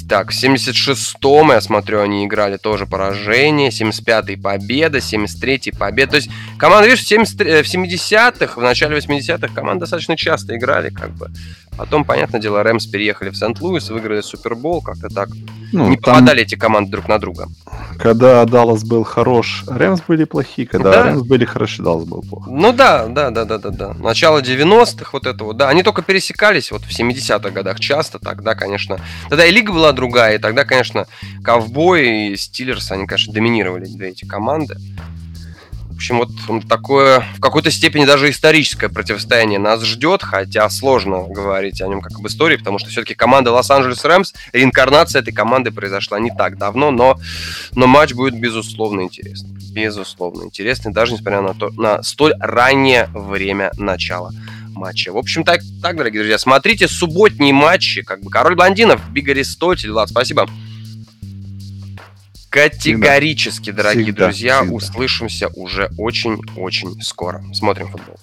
Так, 0.09 0.31
в 0.31 0.33
76-м, 0.33 1.51
я 1.51 1.61
смотрю, 1.61 2.01
они 2.01 2.25
играли 2.25 2.57
тоже 2.57 2.85
поражение. 2.85 3.69
75-й 3.69 4.37
победа, 4.37 4.97
73-й 4.97 5.77
победа. 5.77 6.11
То 6.11 6.17
есть 6.17 6.29
команда, 6.57 6.87
видишь, 6.87 7.03
в, 7.03 7.07
70, 7.07 7.35
в 7.35 7.41
70-х, 7.41 8.59
в 8.59 8.63
начале 8.63 8.97
80-х 8.97 9.53
команды 9.53 9.81
достаточно 9.81 10.17
часто 10.17 10.55
играли, 10.55 10.89
как 10.89 11.11
бы. 11.11 11.29
Потом, 11.77 12.05
понятное 12.05 12.41
дело, 12.41 12.63
Рэмс 12.63 12.87
переехали 12.87 13.29
в 13.29 13.37
Сент-Луис, 13.37 13.89
выиграли 13.89 14.21
Супербол, 14.21 14.81
как-то 14.81 15.09
так. 15.09 15.29
Ну, 15.71 15.89
не 15.89 15.97
там... 15.97 16.15
попадали 16.15 16.41
эти 16.41 16.55
команды 16.55 16.91
друг 16.91 17.07
на 17.07 17.19
друга. 17.19 17.47
Когда 17.99 18.45
Даллас 18.45 18.83
был 18.83 19.03
хорош, 19.03 19.63
Рэмс 19.67 20.01
были 20.07 20.23
плохие. 20.23 20.67
Когда 20.67 20.91
да. 20.91 21.03
Рэмс 21.03 21.23
были 21.23 21.45
хороши, 21.45 21.81
Даллас 21.81 22.05
был 22.05 22.21
плохо. 22.21 22.49
Ну 22.49 22.71
да, 22.73 23.07
да, 23.07 23.31
да, 23.31 23.45
да, 23.45 23.57
да, 23.57 23.69
да. 23.69 23.93
Начало 23.93 24.41
90-х, 24.41 25.09
вот 25.13 25.25
этого, 25.25 25.53
да. 25.53 25.69
Они 25.69 25.83
только 25.83 26.01
пересекались 26.01 26.71
вот 26.71 26.83
в 26.83 26.89
70-х 26.89 27.49
годах 27.49 27.79
часто. 27.79 28.19
Тогда, 28.19 28.55
конечно, 28.55 28.99
тогда 29.29 29.45
и 29.45 29.51
лига 29.51 29.71
была 29.71 29.91
другая, 29.91 30.35
и 30.35 30.37
тогда, 30.37 30.63
конечно, 30.63 31.07
Ковбой 31.43 32.29
и 32.29 32.37
Стиллерс, 32.37 32.91
они, 32.91 33.05
конечно, 33.05 33.33
доминировали 33.33 33.85
две 33.85 34.09
эти 34.09 34.25
команды. 34.25 34.77
Общем, 35.97 36.19
вот 36.19 36.29
такое, 36.69 37.25
в 37.37 37.39
какой-то 37.39 37.71
степени 37.71 38.05
даже 38.05 38.29
историческое 38.29 38.87
противостояние 38.87 39.57
нас 39.57 39.83
ждет, 39.83 40.21
хотя 40.21 40.69
сложно 40.69 41.23
говорить 41.23 41.81
о 41.81 41.87
нем 41.87 42.01
как 42.01 42.19
об 42.19 42.27
истории, 42.27 42.57
потому 42.57 42.77
что 42.77 42.91
все-таки 42.91 43.15
команда 43.15 43.51
Лос-Анджелес 43.51 44.05
Рэмс, 44.05 44.33
реинкарнация 44.53 45.23
этой 45.23 45.33
команды 45.33 45.71
произошла 45.71 46.19
не 46.19 46.29
так 46.29 46.59
давно, 46.59 46.91
но, 46.91 47.19
но 47.73 47.87
матч 47.87 48.13
будет 48.13 48.39
безусловно 48.39 49.01
интересный. 49.01 49.49
Безусловно 49.71 50.43
интересный, 50.43 50.93
даже 50.93 51.13
несмотря 51.13 51.41
на, 51.41 51.55
то, 51.55 51.71
на 51.71 52.03
столь 52.03 52.35
раннее 52.39 53.09
время 53.15 53.71
начала 53.75 54.31
матча. 54.75 55.11
В 55.11 55.17
общем, 55.17 55.43
так, 55.43 55.61
так, 55.81 55.97
дорогие 55.97 56.21
друзья, 56.21 56.37
смотрите 56.37 56.87
субботние 56.87 57.53
матчи, 57.53 58.03
как 58.03 58.21
бы 58.21 58.29
Король 58.29 58.55
Блондинов, 58.55 59.01
Биг 59.09 59.29
Аристотель, 59.29 59.89
Влад, 59.89 60.09
спасибо. 60.09 60.47
Категорически, 62.57 63.61
всегда. 63.63 63.83
дорогие 63.83 64.03
всегда, 64.05 64.25
друзья, 64.25 64.59
всегда. 64.61 64.75
услышимся 64.75 65.47
уже 65.49 65.89
очень-очень 65.97 67.01
скоро. 67.01 67.43
Смотрим 67.53 67.87
футбол. 67.89 68.15